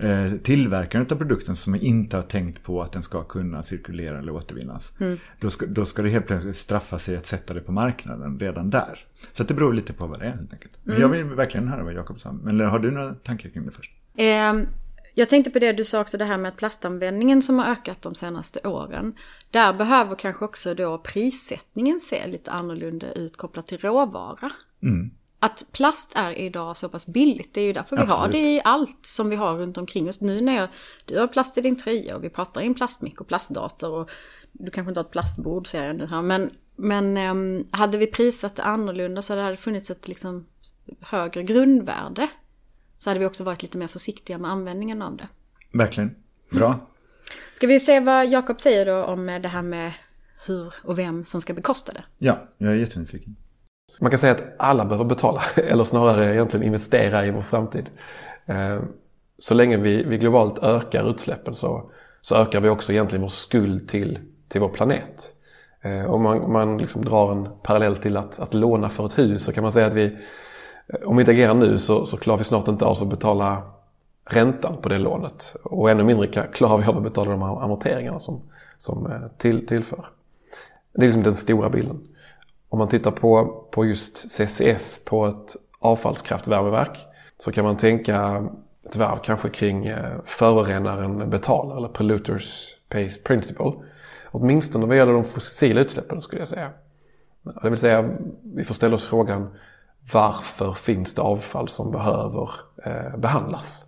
eh, 0.00 0.32
tillverkaren 0.42 1.06
av 1.10 1.16
produkten 1.16 1.56
som 1.56 1.74
inte 1.74 2.16
har 2.16 2.22
tänkt 2.22 2.62
på 2.62 2.82
att 2.82 2.92
den 2.92 3.02
ska 3.02 3.24
kunna 3.24 3.62
cirkulera 3.62 4.18
eller 4.18 4.32
återvinnas. 4.32 4.92
Mm. 5.00 5.18
Då, 5.40 5.50
ska, 5.50 5.66
då 5.66 5.86
ska 5.86 6.02
det 6.02 6.08
helt 6.08 6.26
plötsligt 6.26 6.56
straffa 6.56 6.98
sig 6.98 7.16
att 7.16 7.26
sätta 7.26 7.54
det 7.54 7.60
på 7.60 7.72
marknaden 7.72 8.40
redan 8.40 8.70
där. 8.70 9.06
Så 9.32 9.44
det 9.44 9.54
beror 9.54 9.72
lite 9.72 9.92
på 9.92 10.06
vad 10.06 10.18
det 10.18 10.24
är 10.24 10.30
helt 10.30 10.52
enkelt. 10.52 10.72
Men 10.82 10.96
mm. 10.96 11.02
jag 11.02 11.08
vill 11.08 11.36
verkligen 11.36 11.68
höra 11.68 11.84
vad 11.84 11.94
Jakob 11.94 12.20
sa. 12.20 12.32
Men 12.32 12.60
har 12.60 12.78
du 12.78 12.90
några 12.90 13.14
tankar 13.14 13.48
kring 13.48 13.66
det 13.66 13.72
först? 13.72 13.92
Eh, 14.16 14.54
jag 15.14 15.28
tänkte 15.28 15.50
på 15.50 15.58
det 15.58 15.72
du 15.72 15.84
sa 15.84 16.00
också 16.00 16.18
det 16.18 16.24
här 16.24 16.38
med 16.38 16.56
plastanvändningen 16.56 17.42
som 17.42 17.58
har 17.58 17.66
ökat 17.66 18.02
de 18.02 18.14
senaste 18.14 18.60
åren. 18.68 19.14
Där 19.50 19.72
behöver 19.72 20.16
kanske 20.16 20.44
också 20.44 20.74
då 20.74 20.98
prissättningen 20.98 22.00
se 22.00 22.26
lite 22.26 22.50
annorlunda 22.50 23.12
ut 23.12 23.36
kopplat 23.36 23.66
till 23.66 23.78
råvara. 23.78 24.50
Mm 24.82 25.10
att 25.40 25.64
plast 25.72 26.12
är 26.14 26.38
idag 26.38 26.76
så 26.76 26.88
pass 26.88 27.06
billigt, 27.06 27.54
det 27.54 27.60
är 27.60 27.64
ju 27.64 27.72
därför 27.72 27.96
vi 27.96 28.02
Absolut. 28.02 28.20
har 28.20 28.28
det 28.28 28.54
i 28.54 28.60
allt 28.64 29.06
som 29.06 29.30
vi 29.30 29.36
har 29.36 29.56
runt 29.56 29.78
omkring 29.78 30.08
oss. 30.08 30.20
Nu 30.20 30.40
när 30.40 30.56
jag, 30.56 30.68
du 31.04 31.18
har 31.18 31.26
plast 31.26 31.58
i 31.58 31.60
din 31.60 31.76
tröja 31.76 32.16
och 32.16 32.24
vi 32.24 32.30
pratar 32.30 32.60
i 32.60 32.66
en 32.66 32.74
plastmick 32.74 33.20
och 33.20 33.28
plastdator 33.28 33.90
och 33.90 34.10
du 34.52 34.70
kanske 34.70 34.90
inte 34.90 35.00
har 35.00 35.04
ett 35.04 35.10
plastbord 35.10 35.66
ser 35.66 35.84
jag 35.84 35.96
nu 35.96 36.06
här. 36.06 36.22
Men, 36.22 36.50
men 36.76 37.16
um, 37.16 37.66
hade 37.70 37.98
vi 37.98 38.06
prisat 38.06 38.56
det 38.56 38.62
annorlunda 38.62 39.22
så 39.22 39.36
hade 39.36 39.50
det 39.50 39.56
funnits 39.56 39.90
ett 39.90 40.08
liksom 40.08 40.46
högre 41.00 41.42
grundvärde. 41.42 42.28
Så 42.98 43.10
hade 43.10 43.20
vi 43.20 43.26
också 43.26 43.44
varit 43.44 43.62
lite 43.62 43.78
mer 43.78 43.86
försiktiga 43.86 44.38
med 44.38 44.50
användningen 44.50 45.02
av 45.02 45.16
det. 45.16 45.28
Verkligen. 45.72 46.14
Bra. 46.50 46.88
Ska 47.52 47.66
vi 47.66 47.80
se 47.80 48.00
vad 48.00 48.28
Jakob 48.28 48.60
säger 48.60 48.86
då 48.86 49.04
om 49.04 49.26
det 49.26 49.48
här 49.48 49.62
med 49.62 49.92
hur 50.46 50.74
och 50.84 50.98
vem 50.98 51.24
som 51.24 51.40
ska 51.40 51.54
bekosta 51.54 51.92
det? 51.92 52.04
Ja, 52.18 52.48
jag 52.58 52.72
är 52.72 52.76
jättenyfiken. 52.76 53.36
Man 54.02 54.10
kan 54.10 54.18
säga 54.18 54.32
att 54.32 54.42
alla 54.56 54.84
behöver 54.84 55.04
betala, 55.04 55.42
eller 55.56 55.84
snarare 55.84 56.34
egentligen 56.34 56.66
investera 56.66 57.26
i 57.26 57.30
vår 57.30 57.42
framtid. 57.42 57.90
Eh, 58.46 58.78
så 59.38 59.54
länge 59.54 59.76
vi, 59.76 60.02
vi 60.02 60.18
globalt 60.18 60.58
ökar 60.58 61.10
utsläppen 61.10 61.54
så, 61.54 61.90
så 62.20 62.36
ökar 62.36 62.60
vi 62.60 62.68
också 62.68 62.92
egentligen 62.92 63.22
vår 63.22 63.28
skuld 63.28 63.88
till, 63.88 64.18
till 64.48 64.60
vår 64.60 64.68
planet. 64.68 65.34
Eh, 65.82 66.10
om 66.10 66.22
man, 66.22 66.52
man 66.52 66.78
liksom 66.78 67.04
drar 67.04 67.32
en 67.32 67.48
parallell 67.62 67.96
till 67.96 68.16
att, 68.16 68.40
att 68.40 68.54
låna 68.54 68.88
för 68.88 69.06
ett 69.06 69.18
hus 69.18 69.44
så 69.44 69.52
kan 69.52 69.62
man 69.62 69.72
säga 69.72 69.86
att 69.86 69.94
vi, 69.94 70.04
eh, 70.86 71.08
om 71.08 71.16
vi 71.16 71.22
inte 71.22 71.32
agerar 71.32 71.54
nu 71.54 71.78
så, 71.78 72.06
så 72.06 72.16
klarar 72.16 72.38
vi 72.38 72.44
snart 72.44 72.68
inte 72.68 72.84
av 72.84 72.92
att 73.02 73.10
betala 73.10 73.62
räntan 74.30 74.76
på 74.82 74.88
det 74.88 74.98
lånet. 74.98 75.56
Och 75.62 75.90
ännu 75.90 76.04
mindre 76.04 76.26
klarar 76.26 76.78
vi 76.78 76.84
av 76.84 76.96
att 76.96 77.02
betala 77.02 77.30
de 77.30 77.42
amorteringarna 77.42 78.18
som, 78.18 78.40
som 78.78 79.12
till, 79.38 79.66
tillför. 79.66 80.08
Det 80.92 81.02
är 81.02 81.06
liksom 81.06 81.22
den 81.22 81.34
stora 81.34 81.70
bilden. 81.70 82.00
Om 82.72 82.78
man 82.78 82.88
tittar 82.88 83.10
på, 83.10 83.64
på 83.70 83.84
just 83.84 84.30
CCS 84.30 85.00
på 85.04 85.26
ett 85.26 85.56
avfallskraftvärmeverk 85.78 86.98
så 87.38 87.52
kan 87.52 87.64
man 87.64 87.76
tänka 87.76 88.48
ett 88.86 88.96
varv 88.96 89.18
kanske 89.22 89.48
kring 89.48 89.86
eh, 89.86 90.16
förorenaren 90.24 91.30
betalar 91.30 91.76
eller 91.76 91.88
polluters 91.88 92.76
pays 92.88 93.22
principle. 93.22 93.72
Åtminstone 94.30 94.86
vad 94.86 94.96
gäller 94.96 95.12
de 95.12 95.24
fossila 95.24 95.80
utsläppen 95.80 96.22
skulle 96.22 96.40
jag 96.40 96.48
säga. 96.48 96.70
Det 97.62 97.70
vill 97.70 97.78
säga, 97.78 98.10
vi 98.42 98.64
får 98.64 98.74
ställa 98.74 98.94
oss 98.94 99.08
frågan 99.08 99.48
varför 100.12 100.72
finns 100.72 101.14
det 101.14 101.22
avfall 101.22 101.68
som 101.68 101.90
behöver 101.90 102.50
eh, 102.84 103.18
behandlas 103.18 103.84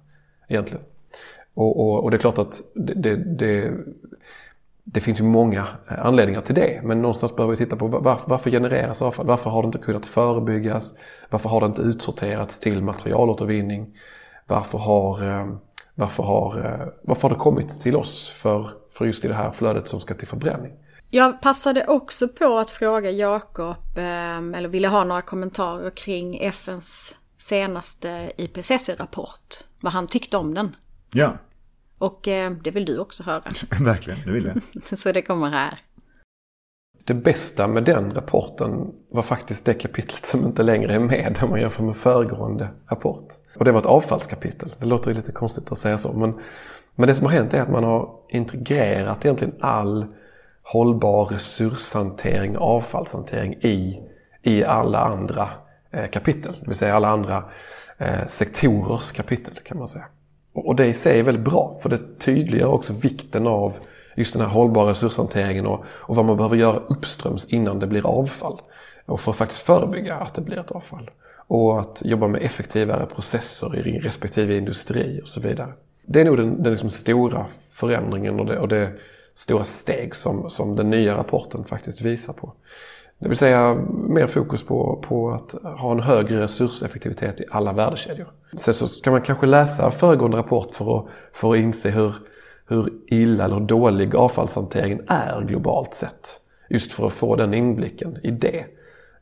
egentligen? 0.49 0.85
Och, 1.55 1.81
och, 1.81 2.05
och, 2.05 2.11
det 2.11 2.17
är 2.17 2.19
klart 2.19 2.39
att 2.39 2.63
det, 2.75 2.95
det, 2.95 3.17
det 3.17 3.75
det 4.93 5.01
finns 5.01 5.21
ju 5.21 5.25
många 5.25 5.67
eh, 5.89 6.07
anledningar 6.07 6.41
till 6.41 6.55
det, 6.55 6.81
men 6.83 7.03
någonstans 7.03 7.37
behöver 7.37 7.51
vi 7.51 7.57
titta 7.57 7.77
på 7.77 7.87
varför, 7.87 8.31
varför 8.31 8.51
genereras 8.51 9.03
avfall? 9.03 9.27
Varför 9.27 9.51
har 9.51 9.63
det 9.63 9.67
inte 9.67 9.79
kunnat 9.79 10.07
förebyggas? 10.07 10.95
Varför 11.31 11.49
har 11.49 11.61
det 11.61 11.67
inte 11.67 11.83
utsorterats 11.83 12.61
till 12.61 12.83
materialåtervinning? 12.83 13.99
Varför 14.47 14.79
har, 14.79 15.29
eh, 15.29 15.47
varför 15.95 16.23
har, 16.23 16.59
eh, 16.59 16.89
varför 17.03 17.23
har 17.23 17.31
det 17.31 17.41
kommit 17.41 17.81
till 17.81 17.97
oss 17.97 18.29
för, 18.29 18.71
för 18.93 19.05
just 19.05 19.25
i 19.25 19.29
det 19.29 19.35
här 19.35 19.51
flödet 19.51 19.89
som 19.89 20.01
ska 20.01 20.15
till 20.15 20.29
förbränning? 20.29 20.73
Jag 21.11 21.41
passade 21.41 21.87
också 21.87 22.29
på 22.29 22.59
att 22.59 22.71
fråga 22.71 23.11
Jakob, 23.11 23.77
eller 23.97 24.69
ville 24.69 24.89
ha 24.89 25.05
några 25.05 25.23
kommentarer 25.23 25.91
kring 25.91 26.39
FNs 26.43 27.15
senaste 27.37 28.33
IPCC-rapport. 28.37 29.65
Vad 29.81 29.93
han 29.93 30.07
tyckte 30.07 30.37
om 30.37 30.55
den. 30.55 30.77
Ja, 31.13 31.37
Och 32.03 32.29
eh, 32.29 32.51
det 32.51 32.71
vill 32.71 32.85
du 32.85 32.99
också 32.99 33.23
höra. 33.23 33.43
verkligen, 33.81 34.19
det 34.25 34.33
vill 34.33 34.45
jag. 34.45 34.99
Så 34.99 35.13
det 35.13 35.23
kommer 35.23 35.51
här. 35.51 35.79
Det 37.05 37.15
bästa 37.15 37.69
med 37.69 37.85
den 37.85 38.15
rapporten 38.15 38.95
var 39.11 39.23
faktiskt 39.23 39.65
det 39.67 39.75
kapitlet 39.75 40.27
som 40.27 40.45
inte 40.45 40.63
längre 40.63 40.95
är 40.95 40.99
med 40.99 41.39
om 41.43 41.51
man 41.51 41.61
jämför 41.61 41.83
med 41.83 41.97
föregående 41.97 42.69
rapport. 42.91 43.33
Och 43.59 43.65
det 43.65 43.73
var 43.73 43.81
ett 43.81 43.87
avfallskapitel. 43.87 44.75
Det 44.79 44.87
låter 44.87 45.11
ju 45.11 45.17
lite 45.17 45.33
konstigt 45.33 45.73
att 45.73 45.79
säga 45.79 45.99
så. 45.99 46.13
Men, 46.13 46.41
men 46.95 47.09
det 47.09 47.15
som 47.15 47.27
har 47.27 47.33
hänt 47.33 47.55
är 47.55 47.63
att 47.63 47.71
man 47.71 47.85
har 47.85 48.11
integrerat 48.29 49.25
egentligen 49.25 49.55
all 49.61 50.07
hållbar 50.63 51.25
resurshantering 51.25 52.59
och 52.59 52.67
avfallshantering 52.67 53.55
i, 53.61 54.01
i 54.43 54.65
alla 54.65 54.99
andra 54.99 55.51
eh, 55.91 56.11
kapitel. 56.11 56.57
Det 56.61 56.67
vill 56.67 56.77
säga 56.77 56.95
alla 56.95 57.09
andra 57.09 57.45
eh, 57.99 58.27
sektorers 58.27 59.13
kapitel 59.13 59.55
kan 59.65 59.79
man 59.79 59.89
säga. 59.89 60.05
Och, 60.53 60.77
det 60.77 60.87
i 60.87 60.93
sig 60.93 61.19
är 61.19 61.23
väldigt 61.23 61.45
bra 61.45 61.79
för 61.83 61.89
det 61.89 62.19
tydliggör 62.19 62.73
också 62.73 62.93
vikten 62.93 63.47
av 63.47 63.75
just 64.17 64.33
den 64.33 64.43
här 64.43 64.49
hållbara 64.49 64.91
resurshanteringen 64.91 65.67
och, 65.67 65.85
och 65.87 66.17
vad 66.17 66.25
man 66.25 66.37
behöver 66.37 66.57
göra 66.57 66.77
uppströms 66.77 67.45
innan 67.45 67.79
det 67.79 67.87
blir 67.87 68.07
avfall. 68.07 68.61
Och 69.07 69.21
för 69.21 69.31
att 69.31 69.37
faktiskt 69.37 69.61
förebygga 69.63 70.15
att 70.15 70.35
det 70.35 70.43
blir 70.43 70.59
ett 70.59 70.71
avfall. 70.71 71.11
Och 71.47 71.81
att 71.81 72.03
jobba 72.05 72.29
med 72.29 72.43
effektivare 72.43 73.07
processer 73.07 73.87
i 73.87 73.99
respektive 73.99 74.57
industri 74.57 75.21
och 75.23 75.29
så 75.29 75.41
vidare. 75.41 75.73
Det 76.07 76.21
är 76.21 76.25
nog 76.25 76.37
den, 76.37 76.63
den 76.63 76.73
liksom 76.73 76.91
stora 76.91 77.47
förändringen 77.73 78.41
och 78.41 78.47
det, 78.47 78.59
och 78.59 78.69
det 78.69 78.93
stora 79.35 79.65
steg 79.65 80.15
som, 80.15 80.51
som 80.51 80.77
den 80.77 80.91
nya 80.91 81.17
rapporten 81.17 81.65
faktiskt 81.65 82.01
visar 82.01 82.33
på. 82.33 82.53
Det 83.23 83.29
vill 83.29 83.39
säga 83.39 83.75
mer 84.09 84.27
fokus 84.27 84.65
på, 84.65 85.05
på 85.09 85.31
att 85.31 85.55
ha 85.79 85.93
en 85.93 86.01
högre 86.01 86.41
resurseffektivitet 86.41 87.41
i 87.41 87.45
alla 87.51 87.73
värdekedjor. 87.73 88.27
Sen 88.57 88.75
så 88.75 89.03
kan 89.03 89.13
man 89.13 89.23
kanske 89.23 89.47
läsa 89.47 89.91
föregående 89.91 90.37
rapport 90.37 90.71
för 90.71 90.99
att, 90.99 91.07
för 91.33 91.53
att 91.53 91.59
inse 91.59 91.91
hur, 91.91 92.15
hur 92.69 92.93
illa 93.07 93.45
eller 93.45 93.61
dålig 93.61 94.17
avfallshanteringen 94.17 95.05
är 95.09 95.43
globalt 95.43 95.95
sett. 95.95 96.41
Just 96.69 96.93
för 96.93 97.07
att 97.07 97.13
få 97.13 97.37
den 97.37 97.55
inblicken 97.55 98.19
i 98.23 98.31
det. 98.31 98.65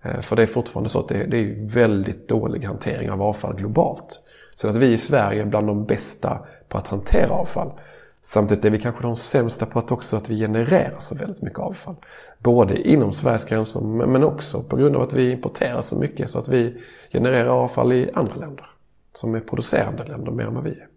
Eh, 0.03 0.21
för 0.21 0.37
det 0.37 0.43
är 0.43 0.47
fortfarande 0.47 0.91
så 0.91 0.99
att 0.99 1.09
det, 1.09 1.27
det 1.27 1.37
är 1.37 1.75
väldigt 1.75 2.29
dålig 2.29 2.65
hantering 2.65 3.11
av 3.11 3.23
avfall 3.23 3.57
globalt. 3.57 4.21
Så 4.55 4.69
att 4.69 4.77
vi 4.77 4.93
i 4.93 4.99
Sverige 4.99 5.43
är 5.43 5.47
bland 5.47 5.67
de 5.67 5.85
bästa 5.85 6.39
på 6.69 6.79
att 6.79 6.87
hantera 6.87 7.33
avfall. 7.33 7.73
Samtidigt 8.23 8.65
är 8.65 8.71
vi 8.71 8.81
kanske 8.81 9.03
de 9.03 9.17
sämsta 9.17 9.67
på 9.67 9.79
att 9.79 9.91
också 9.91 10.17
att 10.17 10.29
vi 10.29 10.39
genererar 10.39 10.97
så 10.99 11.15
väldigt 11.15 11.43
mycket 11.43 11.59
avfall. 11.59 11.97
Både 12.39 12.89
inom 12.89 13.13
Sveriges 13.13 13.45
gränser 13.45 13.81
men 13.81 14.25
också 14.25 14.63
på 14.63 14.77
grund 14.77 14.97
av 14.97 15.03
att 15.03 15.13
vi 15.13 15.31
importerar 15.31 15.83
så 15.83 15.97
mycket 15.97 16.31
så 16.31 16.39
att 16.39 16.49
vi 16.49 16.83
genererar 17.13 17.49
avfall 17.49 17.93
i 17.93 18.11
andra 18.15 18.35
länder. 18.35 18.67
Som 19.13 19.35
är 19.35 19.41
producerande 19.41 20.05
länder 20.05 20.33
mer 20.33 20.45
än 20.45 20.55
vad 20.55 20.65
vi 20.65 20.71
är. 20.71 20.89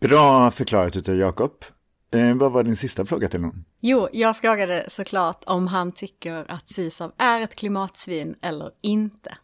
Bra 0.00 0.50
förklarat 0.50 0.96
utav 0.96 1.14
Jakob. 1.14 1.52
Eh, 2.10 2.34
vad 2.34 2.52
var 2.52 2.62
din 2.62 2.76
sista 2.76 3.04
fråga 3.04 3.28
till 3.28 3.40
honom? 3.40 3.64
Jo, 3.80 4.08
jag 4.12 4.36
frågade 4.36 4.84
såklart 4.88 5.42
om 5.46 5.66
han 5.66 5.92
tycker 5.92 6.44
att 6.48 6.68
Sysav 6.68 7.12
är 7.16 7.40
ett 7.40 7.54
klimatsvin 7.54 8.34
eller 8.42 8.70
inte. 8.80 9.34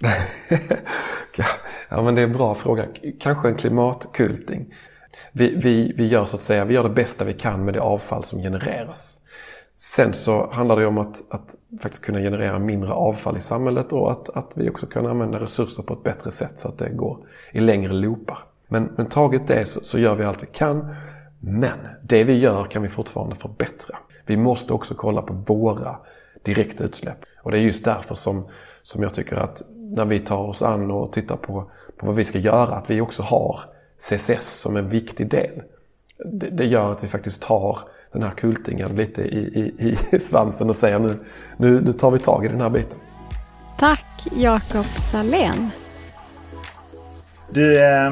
ja 1.88 2.02
men 2.02 2.14
det 2.14 2.20
är 2.20 2.26
en 2.26 2.32
bra 2.32 2.54
fråga. 2.54 2.86
Kanske 3.20 3.48
en 3.48 3.56
klimatkulting. 3.56 4.74
Vi, 5.32 5.54
vi, 5.56 5.92
vi 5.96 6.06
gör 6.06 6.24
så 6.24 6.36
att 6.36 6.42
säga, 6.42 6.64
vi 6.64 6.74
gör 6.74 6.82
det 6.82 6.88
bästa 6.88 7.24
vi 7.24 7.32
kan 7.32 7.64
med 7.64 7.74
det 7.74 7.80
avfall 7.80 8.24
som 8.24 8.42
genereras. 8.42 9.20
Sen 9.76 10.12
så 10.12 10.50
handlar 10.52 10.76
det 10.76 10.86
om 10.86 10.98
att, 10.98 11.24
att 11.28 11.56
faktiskt 11.80 12.04
kunna 12.04 12.18
generera 12.18 12.58
mindre 12.58 12.92
avfall 12.92 13.36
i 13.36 13.40
samhället 13.40 13.92
och 13.92 14.12
att, 14.12 14.36
att 14.36 14.52
vi 14.54 14.70
också 14.70 14.86
kan 14.86 15.06
använda 15.06 15.40
resurser 15.40 15.82
på 15.82 15.94
ett 15.94 16.02
bättre 16.02 16.30
sätt 16.30 16.52
så 16.56 16.68
att 16.68 16.78
det 16.78 16.88
går 16.88 17.18
i 17.52 17.60
längre 17.60 17.92
loopar. 17.92 18.38
Men, 18.68 18.92
men 18.96 19.06
taget 19.06 19.46
det 19.46 19.64
så, 19.64 19.80
så 19.84 19.98
gör 19.98 20.14
vi 20.14 20.24
allt 20.24 20.42
vi 20.42 20.46
kan. 20.46 20.94
Men 21.40 21.78
det 22.02 22.24
vi 22.24 22.38
gör 22.38 22.64
kan 22.64 22.82
vi 22.82 22.88
fortfarande 22.88 23.34
förbättra. 23.34 23.98
Vi 24.26 24.36
måste 24.36 24.72
också 24.72 24.94
kolla 24.94 25.22
på 25.22 25.34
våra 25.34 25.96
direkta 26.42 26.84
utsläpp. 26.84 27.18
Och 27.42 27.50
det 27.50 27.58
är 27.58 27.62
just 27.62 27.84
därför 27.84 28.14
som, 28.14 28.48
som 28.82 29.02
jag 29.02 29.14
tycker 29.14 29.36
att 29.36 29.62
när 29.72 30.04
vi 30.04 30.20
tar 30.20 30.38
oss 30.38 30.62
an 30.62 30.90
och 30.90 31.12
tittar 31.12 31.36
på, 31.36 31.70
på 31.96 32.06
vad 32.06 32.16
vi 32.16 32.24
ska 32.24 32.38
göra, 32.38 32.74
att 32.74 32.90
vi 32.90 33.00
också 33.00 33.22
har 33.22 33.60
CCS 33.98 34.60
som 34.60 34.76
en 34.76 34.88
viktig 34.88 35.30
del. 35.30 35.62
Det, 36.32 36.50
det 36.50 36.64
gör 36.64 36.92
att 36.92 37.04
vi 37.04 37.08
faktiskt 37.08 37.42
tar 37.42 37.78
den 38.12 38.22
här 38.22 38.30
kultingen 38.30 38.96
lite 38.96 39.22
i, 39.22 39.72
i, 39.78 39.96
i 40.12 40.18
svansen 40.20 40.70
och 40.70 40.76
säger 40.76 40.98
nu, 40.98 41.24
nu, 41.56 41.80
nu 41.80 41.92
tar 41.92 42.10
vi 42.10 42.18
tag 42.18 42.44
i 42.44 42.48
den 42.48 42.60
här 42.60 42.70
biten. 42.70 42.98
Tack 43.78 44.26
Jakob 44.36 44.86
Salén. 44.86 45.70
Du, 47.50 47.84
eh, 47.84 48.10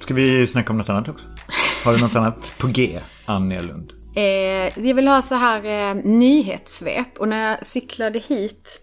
ska 0.00 0.14
vi 0.14 0.46
snacka 0.46 0.72
om 0.72 0.78
något 0.78 0.88
annat 0.88 1.08
också? 1.08 1.26
Har 1.84 1.94
du 1.94 2.00
något 2.00 2.16
annat 2.16 2.54
på 2.58 2.66
G, 2.66 3.00
Annie 3.26 3.60
Lund? 3.60 3.92
Eh, 4.16 4.86
jag 4.86 4.94
vill 4.94 5.08
ha 5.08 5.22
så 5.22 5.34
här 5.34 5.64
eh, 5.64 5.94
nyhetssvep 5.94 7.18
och 7.18 7.28
när 7.28 7.50
jag 7.50 7.66
cyklade 7.66 8.18
hit 8.18 8.80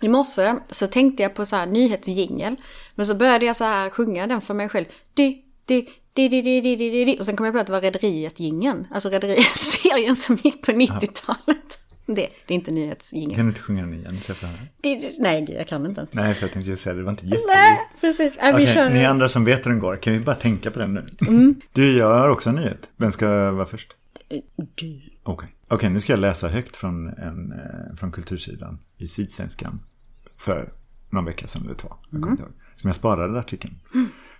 i 0.00 0.08
morse 0.08 0.54
så 0.70 0.86
tänkte 0.86 1.22
jag 1.22 1.34
på 1.34 1.46
så 1.46 1.56
här 1.56 1.66
nyhetsjingel. 1.66 2.56
Men 2.94 3.06
så 3.06 3.14
började 3.14 3.46
jag 3.46 3.56
så 3.56 3.64
här 3.64 3.90
sjunga 3.90 4.26
den 4.26 4.40
för 4.40 4.54
mig 4.54 4.68
själv. 4.68 4.86
Di, 5.14 5.38
di, 5.70 6.28
di, 6.28 6.42
di, 6.42 6.60
di, 6.60 6.76
di, 6.76 6.90
di, 6.90 7.04
di. 7.04 7.16
Och 7.20 7.24
sen 7.24 7.36
kom 7.36 7.46
jag 7.46 7.54
på 7.54 7.60
att 7.60 7.66
det 7.66 7.72
var 7.72 7.80
Rederiet-jingeln. 7.80 8.86
Alltså 8.90 9.08
Rederiet-serien 9.08 10.16
som 10.16 10.36
gick 10.36 10.66
på 10.66 10.72
90-talet. 10.72 11.78
Det, 12.06 12.14
det 12.46 12.54
är 12.54 12.54
inte 12.54 12.70
nyhetsjingeln. 12.70 13.34
Kan 13.34 13.44
du 13.44 13.50
inte 13.50 13.60
sjunga 13.62 13.82
den 13.82 13.94
igen? 13.94 14.20
Nej, 15.18 15.46
jag 15.48 15.68
kan 15.68 15.86
inte 15.86 16.00
ens. 16.00 16.12
Nej, 16.12 16.34
för 16.34 16.42
jag 16.42 16.52
tänkte 16.52 16.70
just 16.70 16.82
säga 16.82 16.94
det, 16.94 17.02
var 17.02 17.10
inte 17.10 17.26
jättelikt. 17.26 17.46
Nej, 17.48 17.78
precis. 18.00 18.36
Äh, 18.36 18.54
Okej, 18.54 18.66
kör. 18.66 18.90
ni 18.90 19.06
andra 19.06 19.28
som 19.28 19.44
vet 19.44 19.66
hur 19.66 19.70
den 19.70 19.80
går, 19.80 19.96
kan 19.96 20.12
vi 20.12 20.20
bara 20.20 20.36
tänka 20.36 20.70
på 20.70 20.78
den 20.78 20.94
nu? 20.94 21.02
Mm. 21.28 21.54
Du, 21.72 21.96
jag 21.96 22.18
har 22.18 22.28
också 22.28 22.50
en 22.50 22.56
nyhet. 22.56 22.90
Vem 22.96 23.12
ska 23.12 23.50
vara 23.50 23.66
först? 23.66 23.92
Du. 24.74 25.00
Okej, 25.22 25.48
Okej, 25.68 25.90
nu 25.90 26.00
ska 26.00 26.12
jag 26.12 26.20
läsa 26.20 26.48
högt 26.48 26.76
från, 26.76 27.08
en, 27.08 27.52
eh, 27.52 27.96
från 27.96 28.12
Kultursidan 28.12 28.78
i 28.96 29.08
Sydsvenskan 29.08 29.80
för 30.36 30.72
någon 31.10 31.24
vecka 31.24 31.48
sedan 31.48 31.62
eller 31.64 31.74
två. 31.74 31.94
Jag 32.10 32.20
ihåg. 32.20 32.52
Som 32.76 32.88
jag 32.88 32.96
sparade 32.96 33.38
artikeln. 33.38 33.74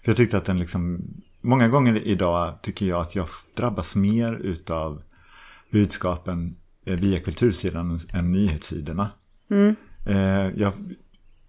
För 0.02 0.10
jag 0.10 0.16
tyckte 0.16 0.38
att 0.38 0.44
den 0.44 0.58
liksom, 0.58 1.00
många 1.40 1.68
gånger 1.68 2.06
idag 2.06 2.58
tycker 2.62 2.86
jag 2.86 3.00
att 3.00 3.14
jag 3.14 3.28
drabbas 3.56 3.96
mer 3.96 4.32
utav 4.34 5.02
budskapen 5.70 6.56
eh, 6.86 6.94
via 6.96 7.20
Kultursidan 7.20 7.98
än 8.12 8.32
nyhetssidorna. 8.32 9.10
Eh, 10.06 10.16
jag, 10.60 10.72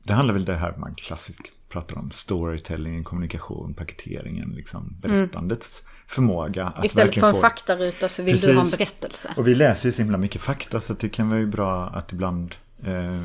det 0.03 0.13
handlar 0.13 0.33
väl 0.33 0.45
det 0.45 0.55
här 0.55 0.75
man 0.77 0.95
klassiskt 0.95 1.53
pratar 1.69 1.97
om, 1.97 2.11
storytelling, 2.11 3.03
kommunikation, 3.03 3.73
paketeringen, 3.73 4.49
liksom 4.49 4.95
berättandets 5.01 5.83
förmåga. 6.07 6.67
Att 6.67 6.85
Istället 6.85 7.13
för 7.13 7.27
en 7.27 7.33
få- 7.33 7.39
faktaruta 7.41 8.09
så 8.09 8.23
vill 8.23 8.39
du 8.39 8.47
ha 8.47 8.53
en 8.53 8.57
Precis. 8.71 8.77
berättelse. 8.77 9.29
och 9.37 9.47
vi 9.47 9.55
läser 9.55 9.85
ju 9.89 9.91
så 9.93 10.01
himla 10.01 10.17
mycket 10.17 10.41
fakta 10.41 10.79
så 10.79 10.93
det 10.93 11.09
kan 11.09 11.29
vara 11.29 11.39
ju 11.39 11.47
bra 11.47 11.87
att 11.89 12.11
ibland 12.13 12.55
eh, 12.83 13.21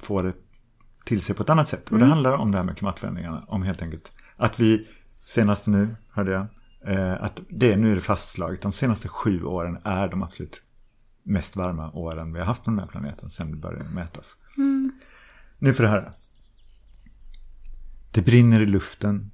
få 0.00 0.22
det 0.22 0.32
till 1.04 1.20
sig 1.22 1.34
på 1.36 1.42
ett 1.42 1.50
annat 1.50 1.68
sätt. 1.68 1.90
Och 1.92 1.98
det 1.98 2.04
handlar 2.04 2.32
om 2.32 2.50
det 2.52 2.58
här 2.58 2.64
med 2.64 2.76
klimatförändringarna. 2.76 3.44
Om 3.48 3.62
helt 3.62 3.82
enkelt 3.82 4.12
att 4.42 4.60
vi, 4.60 4.88
senast 5.26 5.66
nu 5.66 5.94
hörde 6.10 6.32
jag, 6.32 6.46
eh, 6.86 7.22
att 7.22 7.40
det 7.48 7.76
nu 7.76 7.90
är 7.90 7.94
det 7.94 8.00
fastslaget. 8.00 8.62
De 8.62 8.72
senaste 8.72 9.08
sju 9.08 9.44
åren 9.44 9.78
är 9.84 10.08
de 10.08 10.22
absolut 10.22 10.62
mest 11.22 11.56
varma 11.56 11.90
åren 11.90 12.32
vi 12.32 12.38
har 12.38 12.46
haft 12.46 12.64
på 12.64 12.70
den 12.70 12.78
här 12.78 12.86
planeten 12.86 13.30
sedan 13.30 13.50
det 13.50 13.56
började 13.56 13.90
mätas. 13.90 14.34
Nu 15.58 15.74
får 15.74 15.82
du 15.82 15.88
höra. 15.88 16.12
Det 18.10 18.22
brinner 18.22 18.60
i 18.60 18.66
luften. 18.66 19.30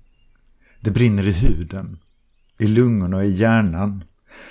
Det 0.81 0.90
brinner 0.90 1.27
i 1.27 1.33
huden. 1.33 1.99
I 2.59 2.66
lungorna 2.66 3.16
och 3.16 3.25
i 3.25 3.29
hjärnan. 3.29 4.05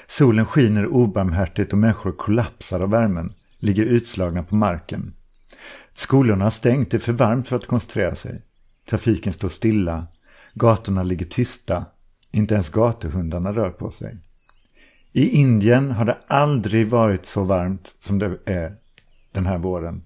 Solen 0.08 0.46
skiner 0.46 0.88
obarmhärtigt 0.88 1.74
och 1.74 1.80
människor 1.80 2.12
kollapsar 2.12 2.80
av 2.80 2.90
värmen, 2.90 3.34
ligger 3.60 3.86
utslagna 3.86 4.44
på 4.44 4.56
marken. 4.56 5.14
Skolorna 5.94 6.44
har 6.44 6.52
stängt, 6.52 6.92
det 6.92 6.98
är 6.98 7.00
för 7.00 7.14
varmt 7.14 7.48
för 7.48 7.56
att 7.56 7.68
koncentrera 7.68 8.16
sig. 8.16 8.42
Trafiken 8.90 9.34
står 9.34 9.50
stilla. 9.50 10.08
Gatorna 10.58 11.04
ligger 11.04 11.26
tysta. 11.26 11.86
Inte 12.32 12.54
ens 12.54 12.70
gatuhundarna 12.70 13.52
rör 13.52 13.70
på 13.70 13.92
sig. 13.92 14.18
I 15.14 15.30
Indien 15.30 15.92
har 15.92 16.06
det 16.06 16.18
aldrig 16.28 16.90
varit 16.90 17.26
så 17.26 17.44
varmt 17.44 17.96
som 18.00 18.20
det 18.20 18.38
är 18.46 18.76
den 19.32 19.46
här 19.46 19.58
våren. 19.58 20.04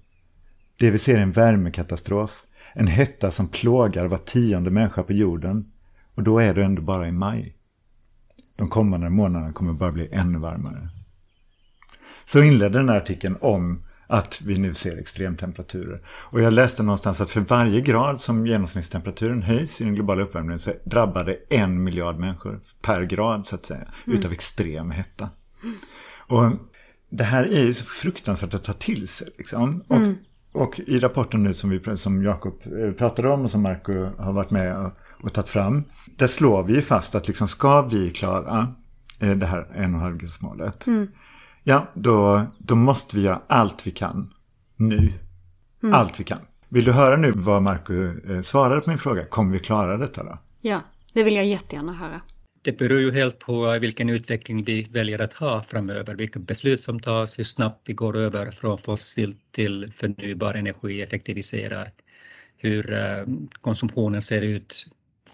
Det 0.78 0.90
vi 0.90 0.98
ser 0.98 1.18
är 1.18 1.22
en 1.22 1.32
värmekatastrof. 1.32 2.44
En 2.72 2.86
hetta 2.86 3.30
som 3.30 3.48
plågar 3.48 4.06
var 4.06 4.18
tionde 4.18 4.70
människa 4.70 5.02
på 5.02 5.12
jorden. 5.12 5.72
Och 6.14 6.22
då 6.22 6.38
är 6.38 6.54
det 6.54 6.64
ändå 6.64 6.82
bara 6.82 7.08
i 7.08 7.12
maj. 7.12 7.54
De 8.58 8.68
kommande 8.68 9.10
månaderna 9.10 9.52
kommer 9.52 9.72
bara 9.72 9.92
bli 9.92 10.08
ännu 10.12 10.38
varmare. 10.38 10.88
Så 12.24 12.42
inledde 12.42 12.78
den 12.78 12.88
här 12.88 12.96
artikeln 12.96 13.36
om 13.40 13.82
att 14.12 14.40
vi 14.40 14.58
nu 14.58 14.74
ser 14.74 14.98
extremtemperaturer. 14.98 16.00
Och 16.08 16.40
jag 16.40 16.52
läste 16.52 16.82
någonstans 16.82 17.20
att 17.20 17.30
för 17.30 17.40
varje 17.40 17.80
grad 17.80 18.20
som 18.20 18.46
genomsnittstemperaturen 18.46 19.42
höjs 19.42 19.80
i 19.80 19.84
den 19.84 19.94
globala 19.94 20.22
uppvärmningen 20.22 20.58
så 20.58 20.72
drabbar 20.84 21.24
det 21.24 21.36
en 21.48 21.82
miljard 21.82 22.18
människor 22.18 22.60
per 22.82 23.02
grad 23.02 23.46
så 23.46 23.54
att 23.54 23.66
säga 23.66 23.84
utav 24.06 24.32
extrem 24.32 24.90
hetta. 24.90 25.28
Och 26.16 26.52
det 27.10 27.24
här 27.24 27.44
är 27.44 27.64
ju 27.64 27.74
så 27.74 27.84
fruktansvärt 27.84 28.54
att 28.54 28.62
ta 28.62 28.72
till 28.72 29.08
sig. 29.08 29.28
Liksom. 29.38 29.82
Och, 29.88 29.96
mm. 29.96 30.16
och 30.52 30.80
i 30.86 30.98
rapporten 30.98 31.42
nu 31.42 31.54
som, 31.54 31.70
vi, 31.70 31.96
som 31.96 32.22
Jakob 32.22 32.62
eh, 32.64 32.92
pratade 32.92 33.28
om 33.28 33.42
och 33.42 33.50
som 33.50 33.62
Marco 33.62 33.92
har 34.18 34.32
varit 34.32 34.50
med 34.50 34.76
och, 34.76 34.92
och 35.22 35.32
tagit 35.32 35.48
fram. 35.48 35.84
Där 36.16 36.26
slår 36.26 36.62
vi 36.62 36.74
ju 36.74 36.82
fast 36.82 37.14
att 37.14 37.28
liksom, 37.28 37.48
ska 37.48 37.82
vi 37.82 38.10
klara 38.10 38.74
eh, 39.18 39.30
det 39.30 39.46
här 39.46 39.66
1,5-gradsmålet. 39.74 40.86
Mm. 40.86 41.08
Ja, 41.62 41.86
då, 41.94 42.46
då 42.58 42.74
måste 42.74 43.16
vi 43.16 43.22
göra 43.22 43.42
allt 43.46 43.86
vi 43.86 43.90
kan 43.90 44.34
nu. 44.76 45.12
Mm. 45.82 45.94
Allt 45.94 46.20
vi 46.20 46.24
kan. 46.24 46.38
Vill 46.68 46.84
du 46.84 46.92
höra 46.92 47.16
nu 47.16 47.32
vad 47.34 47.62
Marco 47.62 47.94
eh, 48.30 48.40
svarade 48.40 48.80
på 48.80 48.90
min 48.90 48.98
fråga? 48.98 49.24
Kommer 49.24 49.52
vi 49.52 49.58
klara 49.58 49.96
detta 49.96 50.22
då? 50.22 50.38
Ja, 50.60 50.80
det 51.12 51.22
vill 51.22 51.36
jag 51.36 51.46
jättegärna 51.46 51.92
höra. 51.92 52.20
Det 52.62 52.78
beror 52.78 53.00
ju 53.00 53.12
helt 53.12 53.38
på 53.38 53.78
vilken 53.78 54.10
utveckling 54.10 54.64
vi 54.64 54.82
väljer 54.82 55.22
att 55.22 55.32
ha 55.32 55.62
framöver, 55.62 56.14
vilka 56.14 56.40
beslut 56.40 56.80
som 56.80 57.00
tas, 57.00 57.38
hur 57.38 57.44
snabbt 57.44 57.88
vi 57.88 57.92
går 57.92 58.16
över 58.16 58.50
från 58.50 58.78
fossil 58.78 59.36
till 59.50 59.92
förnybar 59.92 60.54
energi, 60.54 61.02
effektiviserar, 61.02 61.90
hur 62.56 62.92
eh, 62.92 63.24
konsumtionen 63.60 64.22
ser 64.22 64.42
ut 64.42 64.86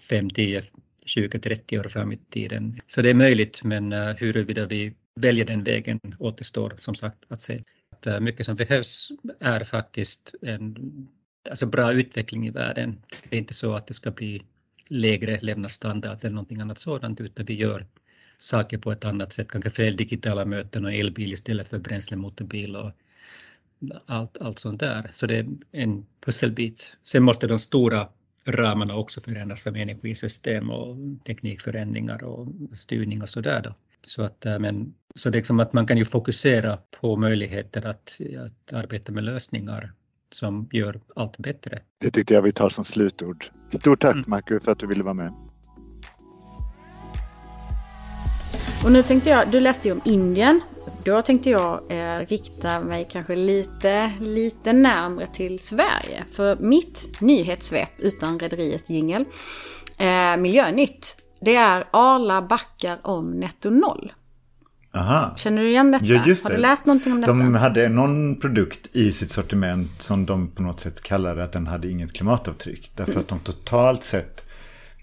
5, 0.09 0.29
10, 0.29 0.63
20, 1.05 1.39
30 1.39 1.79
år 1.79 1.83
fram 1.83 2.11
i 2.11 2.17
tiden. 2.17 2.81
Så 2.87 3.01
det 3.01 3.09
är 3.09 3.13
möjligt, 3.13 3.63
men 3.63 3.93
eh, 3.93 4.15
huruvida 4.15 4.65
vi 4.65 4.93
Välja 5.15 5.45
den 5.45 5.63
vägen 5.63 5.99
återstår 6.19 6.73
som 6.77 6.95
sagt 6.95 7.17
att 7.27 7.41
se. 7.41 7.63
Att 7.91 8.07
eh, 8.07 8.19
mycket 8.19 8.45
som 8.45 8.55
behövs 8.55 9.11
är 9.39 9.63
faktiskt 9.63 10.35
en 10.41 10.75
alltså 11.49 11.65
bra 11.65 11.93
utveckling 11.93 12.47
i 12.47 12.49
världen. 12.49 13.01
Det 13.29 13.35
är 13.35 13.39
inte 13.39 13.53
så 13.53 13.73
att 13.73 13.87
det 13.87 13.93
ska 13.93 14.11
bli 14.11 14.43
lägre 14.87 15.39
levnadsstandard 15.41 16.17
eller 16.21 16.35
någonting 16.35 16.61
annat 16.61 16.79
sådant, 16.79 17.21
utan 17.21 17.45
vi 17.45 17.53
gör 17.53 17.87
saker 18.37 18.77
på 18.77 18.91
ett 18.91 19.05
annat 19.05 19.33
sätt, 19.33 19.51
kanske 19.51 19.69
fler 19.69 19.91
digitala 19.91 20.45
möten 20.45 20.85
och 20.85 20.93
elbil 20.93 21.33
istället 21.33 21.67
för 21.67 21.79
bränslemotorbil 21.79 22.75
och 22.75 22.91
allt, 24.05 24.37
allt 24.37 24.59
sånt 24.59 24.79
där. 24.79 25.09
Så 25.13 25.27
det 25.27 25.37
är 25.37 25.47
en 25.71 26.05
pusselbit. 26.25 26.97
Sen 27.03 27.23
måste 27.23 27.47
de 27.47 27.59
stora 27.59 28.09
ramarna 28.45 28.95
också 28.95 29.21
förändras 29.21 29.61
som 29.61 29.75
energisystem 29.75 30.69
och 30.69 30.97
teknikförändringar 31.25 32.23
och 32.23 32.47
styrning 32.71 33.21
och 33.21 33.29
sådär 33.29 33.61
då. 33.63 33.73
Så, 34.03 34.23
att, 34.23 34.45
eh, 34.45 34.59
men, 34.59 34.93
så 35.15 35.29
det 35.29 35.37
är 35.37 35.41
som 35.41 35.59
att 35.59 35.73
man 35.73 35.85
kan 35.85 35.97
ju 35.97 36.05
fokusera 36.05 36.77
på 37.01 37.15
möjligheter 37.15 37.87
att, 37.87 38.19
att 38.39 38.73
arbeta 38.73 39.11
med 39.11 39.23
lösningar 39.23 39.93
som 40.31 40.69
gör 40.71 40.99
allt 41.15 41.37
bättre. 41.37 41.79
Det 41.97 42.11
tyckte 42.11 42.33
jag 42.33 42.41
vi 42.41 42.51
tar 42.51 42.69
som 42.69 42.85
slutord. 42.85 43.45
Stort 43.79 44.01
tack 44.01 44.13
mm. 44.13 44.25
Marcus 44.27 44.63
för 44.63 44.71
att 44.71 44.79
du 44.79 44.87
ville 44.87 45.03
vara 45.03 45.13
med. 45.13 45.33
Och 48.83 48.91
nu 48.91 49.03
tänkte 49.03 49.29
jag, 49.29 49.51
du 49.51 49.59
läste 49.59 49.87
ju 49.87 49.93
om 49.93 50.01
Indien. 50.05 50.61
Då 51.03 51.21
tänkte 51.21 51.49
jag 51.49 51.81
eh, 51.89 52.27
rikta 52.27 52.81
mig 52.81 53.07
kanske 53.11 53.35
lite, 53.35 54.11
lite 54.21 54.73
närmre 54.73 55.27
till 55.27 55.59
Sverige. 55.59 56.23
För 56.31 56.55
mitt 56.55 57.21
nyhetssvep 57.21 57.89
utan 57.97 58.39
rederiet 58.39 58.89
Jingel, 58.89 59.25
eh, 59.97 60.37
Miljönytt, 60.37 61.15
det 61.41 61.55
är 61.55 61.87
Arla 61.91 62.41
backar 62.41 62.99
om 63.03 63.31
netto 63.31 63.69
noll. 63.69 64.11
Aha. 64.93 65.35
Känner 65.37 65.61
du 65.61 65.69
igen 65.69 65.91
detta? 65.91 66.05
Ja, 66.05 66.25
just 66.25 66.43
det. 66.43 66.49
Har 66.49 66.55
du 66.55 66.61
läst 66.61 66.85
någonting 66.85 67.13
om 67.13 67.21
detta? 67.21 67.33
De 67.33 67.55
hade 67.55 67.89
någon 67.89 68.39
produkt 68.39 68.87
i 68.91 69.11
sitt 69.11 69.31
sortiment 69.31 70.01
som 70.01 70.25
de 70.25 70.47
på 70.47 70.61
något 70.61 70.79
sätt 70.79 71.01
kallade 71.01 71.43
att 71.43 71.51
den 71.51 71.67
hade 71.67 71.89
inget 71.89 72.13
klimatavtryck. 72.13 72.91
Därför 72.95 73.11
mm. 73.11 73.21
att 73.21 73.27
de 73.27 73.39
totalt 73.39 74.03
sett 74.03 74.45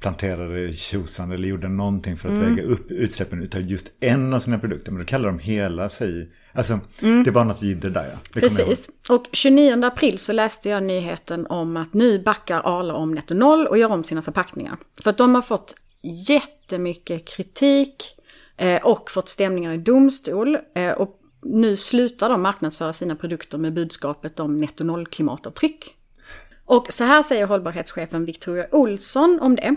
planterade 0.00 0.72
tjosan 0.72 1.32
eller 1.32 1.48
gjorde 1.48 1.68
någonting 1.68 2.16
för 2.16 2.28
att 2.28 2.34
mm. 2.34 2.54
väga 2.54 2.68
upp 2.68 2.90
utsläppen 2.90 3.42
utav 3.42 3.60
just 3.60 3.88
en 4.00 4.34
av 4.34 4.40
sina 4.40 4.58
produkter. 4.58 4.92
Men 4.92 5.00
då 5.00 5.06
kallar 5.06 5.28
de 5.28 5.38
hela 5.38 5.88
sig... 5.88 6.32
Alltså, 6.52 6.80
mm. 7.02 7.24
det 7.24 7.30
var 7.30 7.44
något 7.44 7.62
jidder 7.62 7.90
där 7.90 8.04
ja. 8.12 8.40
Precis. 8.40 8.90
Och 9.08 9.26
29 9.32 9.84
april 9.84 10.18
så 10.18 10.32
läste 10.32 10.68
jag 10.68 10.82
nyheten 10.82 11.46
om 11.46 11.76
att 11.76 11.94
nu 11.94 12.22
backar 12.22 12.60
Arla 12.64 12.94
om 12.94 13.12
netto 13.12 13.34
noll 13.34 13.66
och 13.66 13.78
gör 13.78 13.92
om 13.92 14.04
sina 14.04 14.22
förpackningar. 14.22 14.76
För 15.02 15.10
att 15.10 15.18
de 15.18 15.34
har 15.34 15.42
fått 15.42 15.74
jättemycket 16.06 17.28
kritik 17.28 18.16
eh, 18.56 18.82
och 18.82 19.10
fått 19.10 19.28
stämningar 19.28 19.72
i 19.72 19.78
domstol. 19.78 20.58
Eh, 20.74 20.92
och 20.92 21.20
nu 21.42 21.76
slutar 21.76 22.28
de 22.28 22.42
marknadsföra 22.42 22.92
sina 22.92 23.16
produkter 23.16 23.58
med 23.58 23.72
budskapet 23.72 24.40
om 24.40 24.58
netto 24.58 24.84
noll 24.84 25.06
klimatavtryck. 25.06 25.94
Och 26.64 26.86
så 26.92 27.04
här 27.04 27.22
säger 27.22 27.46
hållbarhetschefen 27.46 28.24
Victoria 28.24 28.66
Olsson 28.72 29.38
om 29.40 29.56
det. 29.56 29.76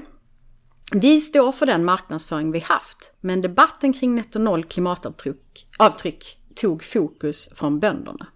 Vi 0.92 1.22
står 1.22 1.52
för 1.52 1.65
den 1.65 1.86
marknadsföring 1.86 2.52
vi 2.52 2.60
haft, 2.60 3.12
men 3.22 3.42
debatten 3.42 3.94
kring 3.94 4.15
netto 4.15 4.39
noll 4.39 4.63
klimatavtryck 4.63 5.68
avtryck 5.78 6.38
tog 6.56 6.84
fokus 6.84 7.50
från 7.56 7.80
bönderna. 7.80 8.28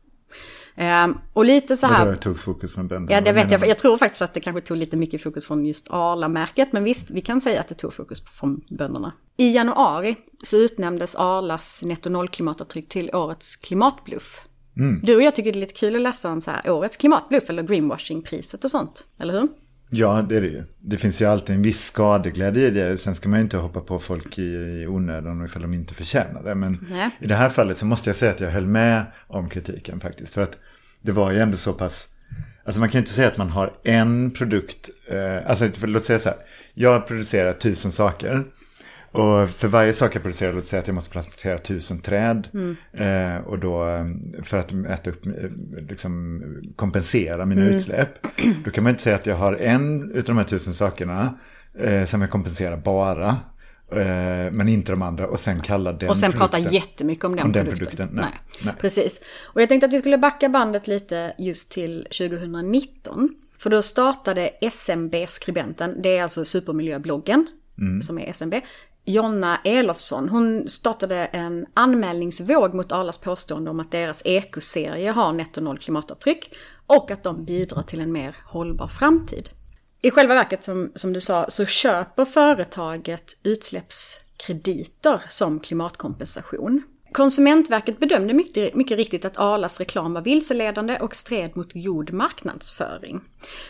Um, 0.75 1.17
och 1.33 1.45
lite 1.45 1.77
så 1.77 1.87
här... 1.87 2.05
Vadå 2.05 2.17
tog 2.17 2.39
fokus 2.39 2.73
från 2.73 2.87
bönderna? 2.87 3.17
Ja, 3.17 3.21
det 3.21 3.31
vet 3.31 3.51
jag. 3.51 3.67
Jag 3.67 3.77
tror 3.77 3.97
faktiskt 3.97 4.21
att 4.21 4.33
det 4.33 4.39
kanske 4.39 4.61
tog 4.61 4.77
lite 4.77 4.97
mycket 4.97 5.23
fokus 5.23 5.47
från 5.47 5.65
just 5.65 5.87
Arla-märket. 5.89 6.73
Men 6.73 6.83
visst, 6.83 7.11
vi 7.11 7.21
kan 7.21 7.41
säga 7.41 7.59
att 7.59 7.67
det 7.67 7.75
tog 7.75 7.93
fokus 7.93 8.25
från 8.25 8.61
bönderna. 8.69 9.11
I 9.37 9.55
januari 9.55 10.15
så 10.43 10.57
utnämndes 10.57 11.15
Arlas 11.15 11.83
netto 11.83 12.09
noll 12.09 12.29
klimatavtryck 12.29 12.89
till 12.89 13.15
årets 13.15 13.55
klimatbluff. 13.55 14.41
Mm. 14.77 15.01
Du 15.03 15.15
och 15.15 15.21
jag 15.21 15.35
tycker 15.35 15.51
det 15.51 15.57
är 15.57 15.59
lite 15.59 15.73
kul 15.73 15.95
att 15.95 16.01
läsa 16.01 16.31
om 16.31 16.41
så 16.41 16.51
här, 16.51 16.69
årets 16.69 16.97
klimatbluff 16.97 17.49
eller 17.49 17.63
greenwashing-priset 17.63 18.63
och 18.63 18.71
sånt. 18.71 19.07
Eller 19.17 19.33
hur? 19.33 19.47
Ja, 19.95 20.25
det 20.29 20.37
är 20.37 20.41
det 20.41 20.47
ju. 20.47 20.63
Det 20.79 20.97
finns 20.97 21.21
ju 21.21 21.25
alltid 21.25 21.55
en 21.55 21.61
viss 21.61 21.85
skadeglädje 21.85 22.67
i 22.67 22.71
det. 22.71 22.97
Sen 22.97 23.15
ska 23.15 23.29
man 23.29 23.39
ju 23.39 23.43
inte 23.43 23.57
hoppa 23.57 23.79
på 23.79 23.99
folk 23.99 24.37
i, 24.37 24.41
i 24.43 24.87
onödan 24.87 25.45
ifall 25.45 25.61
de 25.61 25.73
inte 25.73 25.93
förtjänar 25.93 26.43
det. 26.43 26.55
Men 26.55 26.87
Nej. 26.89 27.09
i 27.19 27.27
det 27.27 27.35
här 27.35 27.49
fallet 27.49 27.77
så 27.77 27.85
måste 27.85 28.09
jag 28.09 28.15
säga 28.15 28.31
att 28.31 28.39
jag 28.39 28.51
höll 28.51 28.67
med 28.67 29.05
om 29.27 29.49
kritiken 29.49 29.99
faktiskt. 29.99 30.33
För 30.33 30.41
att 30.41 30.57
det 31.01 31.11
var 31.11 31.31
ju 31.31 31.39
ändå 31.39 31.57
så 31.57 31.73
pass... 31.73 32.09
Alltså 32.65 32.79
man 32.79 32.89
kan 32.89 32.93
ju 32.93 32.99
inte 32.99 33.11
säga 33.11 33.27
att 33.27 33.37
man 33.37 33.49
har 33.49 33.73
en 33.83 34.31
produkt. 34.31 34.89
Eh, 35.07 35.49
alltså 35.49 35.69
låt 35.81 36.03
säga 36.03 36.19
så 36.19 36.29
här. 36.29 36.37
Jag 36.73 37.07
producerar 37.07 37.53
tusen 37.53 37.91
saker. 37.91 38.43
Och 39.13 39.49
för 39.49 39.67
varje 39.67 39.93
sak 39.93 40.15
jag 40.15 40.21
producerar, 40.21 40.53
låt 40.53 40.65
säga 40.65 40.79
att 40.79 40.87
jag 40.87 40.95
måste 40.95 41.09
plantera 41.09 41.57
tusen 41.57 41.99
träd. 41.99 42.47
Mm. 42.53 42.75
Eh, 42.93 43.43
och 43.47 43.59
då 43.59 43.87
eh, 43.87 44.05
för 44.43 44.57
att 44.57 44.71
äta 44.71 45.09
upp, 45.09 45.25
eh, 45.25 45.33
liksom, 45.89 46.41
kompensera 46.75 47.45
mina 47.45 47.61
mm. 47.61 47.75
utsläpp. 47.75 48.09
Då 48.65 48.71
kan 48.71 48.83
man 48.83 48.89
inte 48.89 49.03
säga 49.03 49.15
att 49.15 49.25
jag 49.25 49.35
har 49.35 49.53
en 49.53 50.01
av 50.17 50.23
de 50.23 50.37
här 50.37 50.43
tusen 50.43 50.73
sakerna 50.73 51.37
eh, 51.79 52.05
som 52.05 52.21
jag 52.21 52.29
kompenserar 52.29 52.77
bara. 52.77 53.37
Eh, 53.91 54.51
men 54.51 54.67
inte 54.67 54.91
de 54.91 55.01
andra 55.01 55.27
och 55.27 55.39
sen 55.39 55.61
kalla 55.61 55.93
den 55.93 56.09
Och 56.09 56.17
sen 56.17 56.31
prata 56.31 56.59
jättemycket 56.59 57.25
om 57.25 57.35
den, 57.35 57.45
om 57.45 57.51
den 57.51 57.65
produkten. 57.65 57.87
produkten. 57.87 58.15
Nej. 58.15 58.25
Nej. 58.25 58.41
Nej. 58.63 58.73
Precis. 58.79 59.19
Och 59.43 59.61
jag 59.61 59.69
tänkte 59.69 59.85
att 59.87 59.93
vi 59.93 59.99
skulle 59.99 60.17
backa 60.17 60.49
bandet 60.49 60.87
lite 60.87 61.33
just 61.37 61.71
till 61.71 62.03
2019. 62.03 63.29
För 63.57 63.69
då 63.69 63.81
startade 63.81 64.49
SMB-skribenten, 64.61 66.01
det 66.01 66.17
är 66.17 66.23
alltså 66.23 66.45
supermiljöbloggen 66.45 67.47
mm. 67.77 68.01
som 68.01 68.19
är 68.19 68.29
SMB, 68.29 68.53
Jonna 69.05 69.59
Elofsson, 69.63 70.29
hon 70.29 70.69
startade 70.69 71.25
en 71.25 71.65
anmälningsvåg 71.73 72.73
mot 72.73 72.91
Arlas 72.91 73.17
påstående 73.17 73.69
om 73.69 73.79
att 73.79 73.91
deras 73.91 74.21
ekoserie 74.25 75.11
har 75.11 75.33
netto 75.33 75.61
noll 75.61 75.77
klimatavtryck 75.77 76.53
och 76.87 77.11
att 77.11 77.23
de 77.23 77.45
bidrar 77.45 77.83
till 77.83 78.01
en 78.01 78.11
mer 78.11 78.35
hållbar 78.45 78.87
framtid. 78.87 79.49
I 80.01 80.11
själva 80.11 80.33
verket, 80.33 80.63
som, 80.63 80.91
som 80.95 81.13
du 81.13 81.21
sa, 81.21 81.45
så 81.49 81.65
köper 81.65 82.25
företaget 82.25 83.37
utsläppskrediter 83.43 85.21
som 85.29 85.59
klimatkompensation. 85.59 86.83
Konsumentverket 87.11 87.99
bedömde 87.99 88.33
mycket, 88.33 88.75
mycket 88.75 88.97
riktigt 88.97 89.25
att 89.25 89.37
Arlas 89.37 89.79
reklam 89.79 90.13
var 90.13 90.21
vilseledande 90.21 90.99
och 90.99 91.15
stred 91.15 91.57
mot 91.57 91.73
god 91.73 92.13
marknadsföring. 92.13 93.21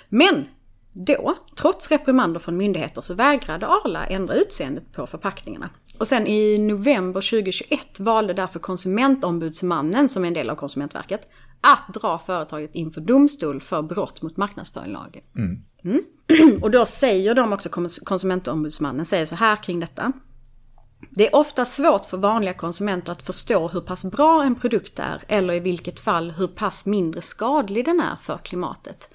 Men 0.10 0.46
då, 0.94 1.36
trots 1.56 1.92
reprimander 1.92 2.40
från 2.40 2.58
myndigheter, 2.58 3.02
så 3.02 3.14
vägrade 3.14 3.68
Arla 3.68 4.06
ändra 4.06 4.36
utseendet 4.36 4.92
på 4.94 5.08
förpackningarna. 5.08 5.70
Och 6.00 6.08
sen 6.08 6.28
i 6.28 6.58
november 6.58 7.22
2021 7.22 8.00
valde 8.00 8.34
därför 8.34 8.60
Konsumentombudsmannen, 8.60 10.10
som 10.10 10.24
är 10.24 10.28
en 10.28 10.34
del 10.34 10.50
av 10.50 10.56
Konsumentverket, 10.56 11.28
att 11.62 11.94
dra 11.94 12.20
företaget 12.20 12.76
inför 12.76 13.02
domstol 13.02 13.62
för 13.62 13.82
brott 13.82 14.22
mot 14.22 14.38
marknadsföringslagen. 14.38 15.24
Mm. 15.36 15.64
Mm. 15.84 16.64
Och 16.64 16.72
då 16.72 16.86
säger 16.86 17.36
de 17.36 17.54
också, 17.54 17.70
Konsumentombudsmannen 18.06 19.06
säger 19.06 19.26
så 19.26 19.36
här 19.36 19.64
kring 19.64 19.80
detta. 19.80 20.12
Det 21.10 21.28
är 21.28 21.36
ofta 21.36 21.66
svårt 21.66 22.06
för 22.06 22.18
vanliga 22.18 22.54
konsumenter 22.54 23.12
att 23.12 23.24
förstå 23.24 23.68
hur 23.68 23.82
pass 23.82 24.12
bra 24.12 24.44
en 24.44 24.56
produkt 24.56 25.00
är 25.00 25.24
eller 25.28 25.54
i 25.54 25.60
vilket 25.60 26.00
fall 26.00 26.32
hur 26.32 26.48
pass 26.48 26.86
mindre 26.86 27.22
skadlig 27.22 27.86
den 27.86 28.00
är 28.00 28.16
för 28.22 28.38
klimatet. 28.38 29.10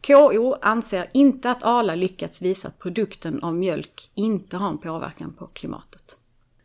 KO 0.00 0.54
anser 0.62 1.08
inte 1.12 1.50
att 1.50 1.62
Arla 1.62 1.94
lyckats 1.94 2.42
visa 2.42 2.68
att 2.68 2.78
produkten 2.78 3.42
av 3.42 3.54
mjölk 3.54 4.10
inte 4.14 4.56
har 4.56 4.68
en 4.68 4.78
påverkan 4.78 5.32
på 5.32 5.46
klimatet. 5.46 6.16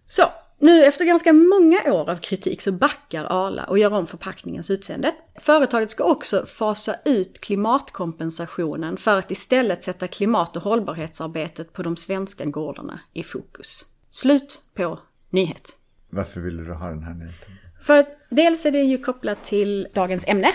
Så, 0.10 0.24
nu 0.60 0.86
efter 0.86 1.06
ganska 1.06 1.34
många 1.34 1.94
år 1.94 2.10
av 2.10 2.16
kritik 2.16 2.62
så 2.62 2.72
backar 2.72 3.26
Arla 3.26 3.64
och 3.64 3.80
gör 3.80 3.94
om 3.94 4.08
förpackningens 4.08 4.70
utseende. 4.70 5.16
Företaget 5.40 5.92
ska 5.92 6.04
också 6.04 6.46
fasa 6.46 6.96
ut 7.06 7.42
klimatkompensationen 7.42 8.98
för 8.98 9.18
att 9.18 9.32
istället 9.32 9.84
sätta 9.84 10.08
klimat 10.08 10.56
och 10.56 10.62
hållbarhetsarbetet 10.62 11.74
på 11.74 11.84
de 11.84 11.98
svenska 11.98 12.46
gårdarna 12.46 13.00
i 13.14 13.24
fokus. 13.24 13.86
Slut 14.12 14.62
på 14.76 15.00
nyhet. 15.30 15.78
Varför 16.10 16.42
ville 16.42 16.64
du 16.64 16.74
ha 16.74 16.90
den 16.90 17.04
här 17.04 17.14
nyheten? 17.14 17.65
För 17.86 18.00
att 18.00 18.08
dels 18.30 18.66
är 18.66 18.72
det 18.72 18.82
ju 18.82 18.98
kopplat 18.98 19.44
till 19.44 19.88
dagens 19.94 20.28
ämne, 20.28 20.48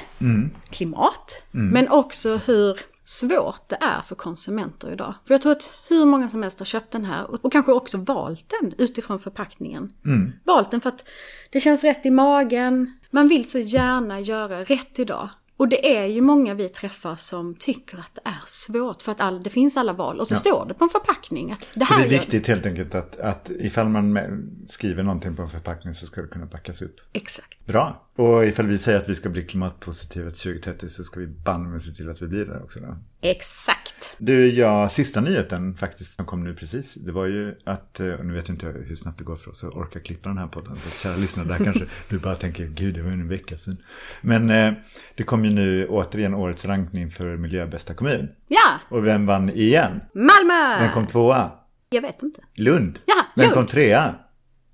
klimat, 0.70 1.42
men 1.72 1.88
också 1.88 2.36
hur 2.36 2.80
svårt 3.04 3.68
det 3.68 3.78
är 3.80 4.02
för 4.02 4.14
konsumenter 4.14 4.92
idag. 4.92 5.14
För 5.26 5.34
jag 5.34 5.42
tror 5.42 5.52
att 5.52 5.70
hur 5.88 6.04
många 6.04 6.28
som 6.28 6.42
helst 6.42 6.58
har 6.58 6.66
köpt 6.66 6.90
den 6.90 7.04
här 7.04 7.30
och, 7.30 7.44
och 7.44 7.52
kanske 7.52 7.72
också 7.72 7.98
valt 7.98 8.54
den 8.60 8.74
utifrån 8.78 9.20
förpackningen. 9.20 9.92
Valt 10.44 10.70
den 10.70 10.80
för 10.80 10.88
att 10.88 11.04
det 11.50 11.60
känns 11.60 11.84
rätt 11.84 12.06
i 12.06 12.10
magen. 12.10 12.98
Man 13.10 13.28
vill 13.28 13.50
så 13.50 13.58
gärna 13.58 14.20
göra 14.20 14.64
rätt 14.64 14.98
idag. 14.98 15.28
Och 15.60 15.68
det 15.68 15.96
är 15.96 16.06
ju 16.06 16.20
många 16.20 16.54
vi 16.54 16.68
träffar 16.68 17.16
som 17.16 17.54
tycker 17.54 17.98
att 17.98 18.14
det 18.14 18.20
är 18.24 18.40
svårt 18.46 19.02
för 19.02 19.12
att 19.12 19.20
all, 19.20 19.42
det 19.42 19.50
finns 19.50 19.76
alla 19.76 19.92
val. 19.92 20.20
Och 20.20 20.28
så 20.28 20.34
Ja. 20.34 20.38
står 20.38 20.66
det 20.66 20.74
på 20.74 20.84
en 20.84 20.90
förpackning 20.90 21.52
att 21.52 21.60
det 21.74 21.86
Så 21.86 21.94
här 21.94 22.00
det 22.00 22.06
är 22.14 22.18
viktigt 22.18 22.46
helt 22.48 22.66
enkelt 22.66 22.94
att, 22.94 23.20
att 23.20 23.50
ifall 23.50 23.88
man 23.88 24.18
skriver 24.68 25.02
någonting 25.02 25.36
på 25.36 25.42
en 25.42 25.48
förpackning 25.48 25.94
så 25.94 26.06
ska 26.06 26.22
det 26.22 26.28
kunna 26.28 26.46
backas 26.46 26.82
upp. 26.82 26.96
Exakt. 27.12 27.66
Bra. 27.66 28.06
Och 28.20 28.46
ifall 28.46 28.66
vi 28.66 28.78
säger 28.78 28.98
att 28.98 29.08
vi 29.08 29.14
ska 29.14 29.28
bli 29.28 29.42
klimatpositiva 29.42 30.30
till 30.30 30.40
2030 30.40 30.88
så 30.88 31.04
ska 31.04 31.20
vi 31.20 31.26
banne 31.26 31.80
se 31.80 31.90
till 31.90 32.10
att 32.10 32.22
vi 32.22 32.26
blir 32.26 32.44
det 32.44 32.60
också. 32.60 32.80
Då. 32.80 32.96
Exakt. 33.20 34.14
Du, 34.18 34.46
ja, 34.46 34.88
sista 34.88 35.20
nyheten 35.20 35.76
faktiskt 35.76 36.16
som 36.16 36.24
kom 36.26 36.44
nu 36.44 36.54
precis. 36.54 36.94
Det 36.94 37.12
var 37.12 37.26
ju 37.26 37.54
att, 37.64 38.00
eh, 38.00 38.08
och 38.08 38.26
nu 38.26 38.34
vet 38.34 38.48
inte 38.48 38.66
jag 38.66 38.72
hur 38.72 38.96
snabbt 38.96 39.18
det 39.18 39.24
går 39.24 39.36
för 39.36 39.50
oss 39.50 39.64
att 39.64 39.74
orka 39.74 40.00
klippa 40.00 40.28
den 40.28 40.38
här 40.38 40.46
podden. 40.46 40.76
Så 40.76 40.88
att 40.88 40.98
kära 40.98 41.16
lyssnare 41.16 41.48
där 41.48 41.64
kanske 41.64 41.84
du 42.08 42.18
bara 42.18 42.36
tänker, 42.36 42.66
gud 42.66 42.94
det 42.94 43.02
var 43.02 43.08
ju 43.10 43.14
en 43.14 43.28
vecka 43.28 43.58
sedan. 43.58 43.76
Men 44.20 44.50
eh, 44.50 44.72
det 45.14 45.22
kom 45.22 45.44
ju 45.44 45.50
nu 45.50 45.86
återigen 45.88 46.34
årets 46.34 46.64
rankning 46.64 47.10
för 47.10 47.36
miljöbästa 47.36 47.94
kommun. 47.94 48.28
Ja, 48.48 48.78
Och 48.96 49.06
vem 49.06 49.26
vann 49.26 49.50
igen? 49.50 50.00
Malmö! 50.14 50.80
Vem 50.80 50.92
kom 50.92 51.06
tvåa? 51.06 51.50
Jag 51.90 52.02
vet 52.02 52.22
inte. 52.22 52.40
Lund. 52.54 52.98
Ja, 53.06 53.26
Vem 53.36 53.42
Lund. 53.42 53.54
kom 53.54 53.66
trea? 53.66 54.14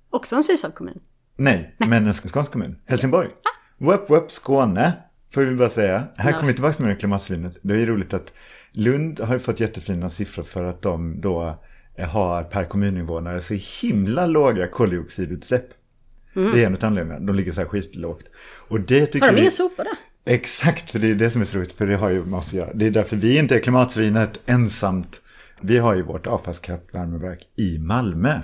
Också 0.09 0.35
en 0.35 0.43
Sydsavkommun. 0.43 0.99
Nej, 1.37 1.75
men 1.77 2.07
en 2.07 2.13
skånsk 2.13 2.51
kommun. 2.51 2.75
Helsingborg. 2.85 3.29
Whoop, 3.77 4.09
whoop, 4.09 4.31
Skåne. 4.31 4.93
Får 5.33 5.41
vi 5.41 5.55
bara 5.55 5.69
säga. 5.69 6.07
Här 6.17 6.29
Ja. 6.31 6.35
kommer 6.37 6.47
vi 6.47 6.53
tillbaka 6.53 6.83
med 6.83 6.91
det 6.91 6.95
klimatsvinet. 6.99 7.57
Det 7.61 7.73
är 7.73 7.77
ju 7.77 7.85
roligt 7.85 8.13
att 8.13 8.33
Lund 8.71 9.19
har 9.19 9.33
ju 9.33 9.39
fått 9.39 9.59
jättefina 9.59 10.09
siffror 10.09 10.43
för 10.43 10.63
att 10.63 10.81
de 10.81 11.21
då 11.21 11.59
eh, 11.95 12.07
har 12.09 12.43
per 12.43 12.63
kommuninvånare 12.63 13.41
så 13.41 13.53
himla 13.81 14.25
låga 14.25 14.67
koldioxidutsläpp. 14.67 15.65
Det 16.33 16.63
är 16.63 16.65
en 16.67 16.73
av 16.75 16.85
anledningarna. 16.85 17.25
De 17.25 17.35
ligger 17.35 17.51
så 17.51 17.61
här 17.61 17.67
skitlågt. 17.67 18.25
Och 18.67 18.79
det 18.81 19.05
tycker 19.05 19.25
Har 19.27 19.33
de 19.33 19.41
inga 19.41 19.51
sopor 19.51 19.83
där? 19.83 19.93
Exakt, 20.33 20.91
för 20.91 20.99
det 20.99 21.11
är 21.11 21.15
det 21.15 21.29
som 21.29 21.41
är 21.41 21.45
så 21.45 21.57
roligt, 21.57 21.71
för 21.71 21.87
det 21.87 21.95
har 21.95 22.09
ju 22.09 22.25
med 22.25 22.39
oss 22.39 22.47
att 22.47 22.53
göra. 22.53 22.73
Det 22.73 22.85
är 22.87 22.91
därför 22.91 23.15
vi 23.15 23.37
inte 23.37 23.55
är 23.55 23.59
klimatsvinet 23.59 24.39
ensamt. 24.45 25.21
Vi 25.61 25.77
har 25.77 25.95
ju 25.95 26.01
vårt 26.01 26.27
avfallskraftvärmeverk 26.27 27.47
i 27.55 27.77
Malmö. 27.79 28.41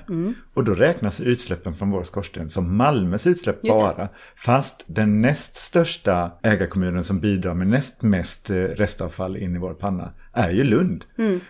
Och 0.54 0.64
då 0.64 0.74
räknas 0.74 1.20
utsläppen 1.22 1.74
från 1.74 1.92
vår 1.92 2.04
skorsten 2.04 2.50
som 2.50 2.78
Malmös 2.78 3.28
utsläpp 3.28 3.62
bara. 3.62 4.10
Fast 4.36 4.84
den 4.88 5.22
näst 5.22 5.56
största 5.56 6.32
ägarkommunen 6.44 7.04
som 7.04 7.20
bidrar 7.20 7.54
med 7.54 7.68
näst 7.68 8.02
mest 8.02 8.50
eh, 8.50 8.56
restavfall 8.56 9.38
in 9.38 9.56
i 9.56 9.60
vår 9.60 9.74
panna 9.74 10.14
är 10.34 10.50
ju 10.52 10.64
Lund. 10.64 11.06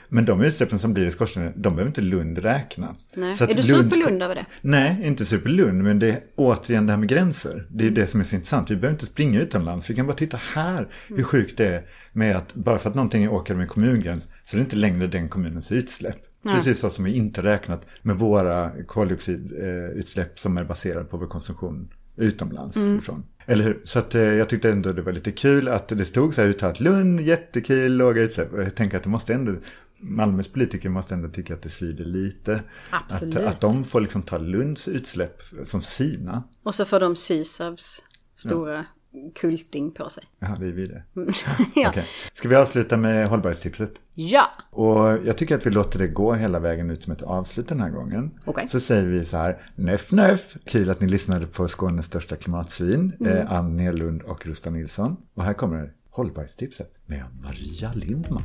Men 0.09 0.25
de 0.25 0.41
utsläppen 0.41 0.79
som 0.79 0.93
blir 0.93 1.05
i 1.05 1.11
skorstenen, 1.11 1.53
de 1.55 1.75
behöver 1.75 1.89
inte 1.89 2.01
Lund 2.01 2.37
räkna. 2.37 2.95
Nej. 3.15 3.31
Är 3.41 3.47
du 3.47 3.53
Lund- 3.53 3.93
superlund 3.93 4.23
över 4.23 4.35
det? 4.35 4.45
Nej, 4.61 4.99
inte 5.03 5.25
superlund, 5.25 5.83
men 5.83 5.99
det 5.99 6.07
är 6.09 6.19
återigen 6.35 6.85
det 6.85 6.91
här 6.93 6.97
med 6.99 7.09
gränser. 7.09 7.67
Det 7.69 7.87
är 7.87 7.91
det 7.91 8.07
som 8.07 8.19
är 8.19 8.23
så 8.23 8.35
intressant. 8.35 8.71
Vi 8.71 8.75
behöver 8.75 8.93
inte 8.95 9.05
springa 9.05 9.41
utomlands, 9.41 9.89
vi 9.89 9.95
kan 9.95 10.07
bara 10.07 10.17
titta 10.17 10.39
här 10.53 10.87
hur 11.07 11.23
sjukt 11.23 11.57
det 11.57 11.67
är 11.67 11.85
med 12.13 12.35
att 12.35 12.53
bara 12.53 12.77
för 12.77 12.89
att 12.89 12.95
någonting 12.95 13.29
åker 13.29 13.55
med 13.55 13.69
kommungräns 13.69 14.27
så 14.45 14.55
är 14.55 14.59
det 14.59 14.63
inte 14.63 14.75
längre 14.75 15.07
den 15.07 15.29
kommunens 15.29 15.71
utsläpp. 15.71 16.17
Nej. 16.41 16.55
Precis 16.55 16.79
så 16.79 16.89
som 16.89 17.05
vi 17.05 17.13
inte 17.13 17.43
räknat 17.43 17.85
med 18.01 18.15
våra 18.15 18.71
koldioxidutsläpp 18.87 20.39
som 20.39 20.57
är 20.57 20.63
baserade 20.63 21.05
på 21.05 21.17
vår 21.17 21.27
konsumtion 21.27 21.89
utomlands 22.15 22.77
ifrån. 22.77 23.23
Eller 23.45 23.63
hur? 23.63 23.81
Så 23.83 23.99
att, 23.99 24.15
eh, 24.15 24.21
jag 24.21 24.49
tyckte 24.49 24.69
ändå 24.69 24.91
det 24.91 25.01
var 25.01 25.11
lite 25.11 25.31
kul 25.31 25.67
att 25.67 25.87
det 25.87 26.05
stod 26.05 26.35
så 26.35 26.41
här 26.41 26.49
uttalat 26.49 26.79
Lund, 26.79 27.21
jättekul, 27.21 27.97
låga 27.97 28.21
utsläpp. 28.21 28.53
Och 28.53 28.63
jag 28.63 28.75
tänker 28.75 28.97
att 28.97 29.03
det 29.03 29.09
måste 29.09 29.33
ändå, 29.33 29.55
Malmös 29.97 30.47
politiker 30.47 30.89
måste 30.89 31.13
ändå 31.13 31.29
tycka 31.29 31.53
att 31.53 31.61
det 31.61 31.69
svider 31.69 32.05
lite. 32.05 32.63
Absolut. 32.89 33.35
Att, 33.35 33.45
att 33.45 33.61
de 33.61 33.83
får 33.83 34.01
liksom 34.01 34.21
ta 34.21 34.37
Lunds 34.37 34.87
utsläpp 34.87 35.41
som 35.63 35.81
sina. 35.81 36.43
Och 36.63 36.75
så 36.75 36.85
får 36.85 36.99
de 36.99 37.15
Sysavs 37.15 38.03
stora 38.35 38.85
kulting 39.35 39.91
på 39.91 40.09
sig. 40.09 40.23
Är 40.39 40.55
vi 40.55 40.87
det. 40.87 41.03
ja. 41.75 41.89
Okej. 41.89 42.05
Ska 42.33 42.47
vi 42.47 42.55
avsluta 42.55 42.97
med 42.97 43.27
hållbarhetstipset? 43.27 43.91
ja. 44.15 44.51
Och 44.69 44.97
jag 45.25 45.37
tycker 45.37 45.55
att 45.55 45.65
vi 45.65 45.69
låter 45.71 45.99
det 45.99 46.07
gå 46.07 46.33
hela 46.33 46.59
vägen 46.59 46.89
ut 46.89 47.03
som 47.03 47.13
ett 47.13 47.21
avslut 47.21 47.67
den 47.67 47.79
här 47.79 47.89
gången. 47.89 48.31
Okej. 48.45 48.67
Så 48.67 48.79
säger 48.79 49.03
vi 49.03 49.25
så 49.25 49.37
här, 49.37 49.61
nöff 49.75 50.11
nöff. 50.11 50.55
Kul 50.65 50.89
att 50.89 51.01
ni 51.01 51.07
lyssnade 51.07 51.47
på 51.47 51.67
Skånes 51.67 52.05
största 52.05 52.35
klimatsvin, 52.35 53.13
eh, 53.25 53.51
Ann 53.51 53.77
Nerlund 53.77 54.21
och 54.21 54.45
Rusta 54.45 54.69
Nilsson. 54.69 55.17
Och 55.33 55.43
här 55.43 55.53
kommer 55.53 55.93
hållbarhetstipset 56.09 56.93
med 57.05 57.23
Maria 57.41 57.93
Lindman. 57.93 58.43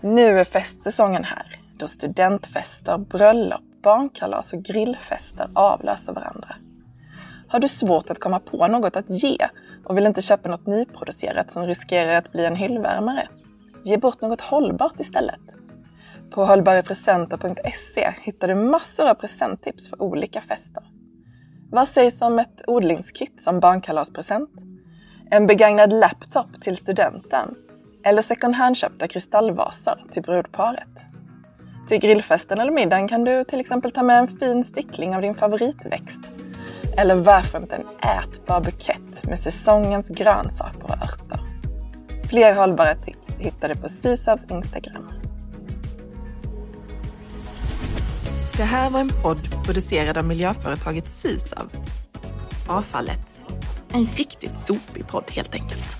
Nu 0.00 0.38
är 0.38 0.44
festsäsongen 0.44 1.24
här, 1.24 1.56
då 1.78 1.88
studentfester, 1.88 2.98
bröllop, 2.98 3.60
barnkalas 3.82 4.52
och 4.52 4.62
grillfester 4.64 5.50
avlöser 5.54 6.12
varandra. 6.12 6.56
Har 7.48 7.60
du 7.60 7.68
svårt 7.68 8.10
att 8.10 8.20
komma 8.20 8.40
på 8.40 8.66
något 8.66 8.96
att 8.96 9.10
ge 9.10 9.48
och 9.84 9.96
vill 9.96 10.06
inte 10.06 10.22
köpa 10.22 10.48
något 10.48 10.66
nyproducerat 10.66 11.50
som 11.50 11.64
riskerar 11.64 12.14
att 12.14 12.32
bli 12.32 12.44
en 12.44 12.56
hyllvärmare? 12.56 13.28
Ge 13.84 13.96
bort 13.96 14.20
något 14.20 14.40
hållbart 14.40 15.00
istället. 15.00 15.40
På 16.30 16.44
hållbarepresenter.se 16.44 18.14
hittar 18.22 18.48
du 18.48 18.54
massor 18.54 19.08
av 19.08 19.14
presenttips 19.14 19.88
för 19.88 20.02
olika 20.02 20.40
fester. 20.40 20.82
Vad 21.70 21.88
sägs 21.88 22.22
om 22.22 22.38
ett 22.38 22.62
odlingskit 22.66 23.42
som 23.42 23.60
barnkalaspresent? 23.60 24.50
En 25.30 25.46
begagnad 25.46 25.92
laptop 25.92 26.60
till 26.60 26.76
studenten? 26.76 27.54
Eller 28.04 28.22
second 28.22 28.54
hand-köpta 28.54 29.08
kristallvaser 29.08 30.04
till 30.10 30.22
brudparet? 30.22 31.02
Till 31.88 32.00
grillfesten 32.00 32.60
eller 32.60 32.72
middagen 32.72 33.08
kan 33.08 33.24
du 33.24 33.44
till 33.44 33.60
exempel 33.60 33.90
ta 33.90 34.02
med 34.02 34.18
en 34.18 34.38
fin 34.38 34.64
stickling 34.64 35.16
av 35.16 35.22
din 35.22 35.34
favoritväxt. 35.34 36.30
Eller 36.98 37.16
varför 37.16 37.58
inte 37.58 37.76
en 37.76 37.86
ätbar 38.18 38.60
bukett 38.60 39.24
med 39.26 39.38
säsongens 39.38 40.08
grönsaker 40.08 40.84
och 40.84 40.90
örter. 40.90 41.40
Fler 42.28 42.54
hållbara 42.54 42.94
tips 42.94 43.28
hittar 43.38 43.68
du 43.68 43.74
på 43.74 43.88
Sysavs 43.88 44.44
Instagram. 44.50 45.08
Det 48.56 48.64
här 48.64 48.90
var 48.90 49.00
en 49.00 49.12
podd 49.22 49.64
producerad 49.64 50.18
av 50.18 50.24
miljöföretaget 50.24 51.08
Sysav. 51.08 51.70
Avfallet. 52.68 53.34
En 53.92 54.06
riktigt 54.06 54.56
sopig 54.56 55.08
podd 55.08 55.24
helt 55.30 55.54
enkelt. 55.54 55.96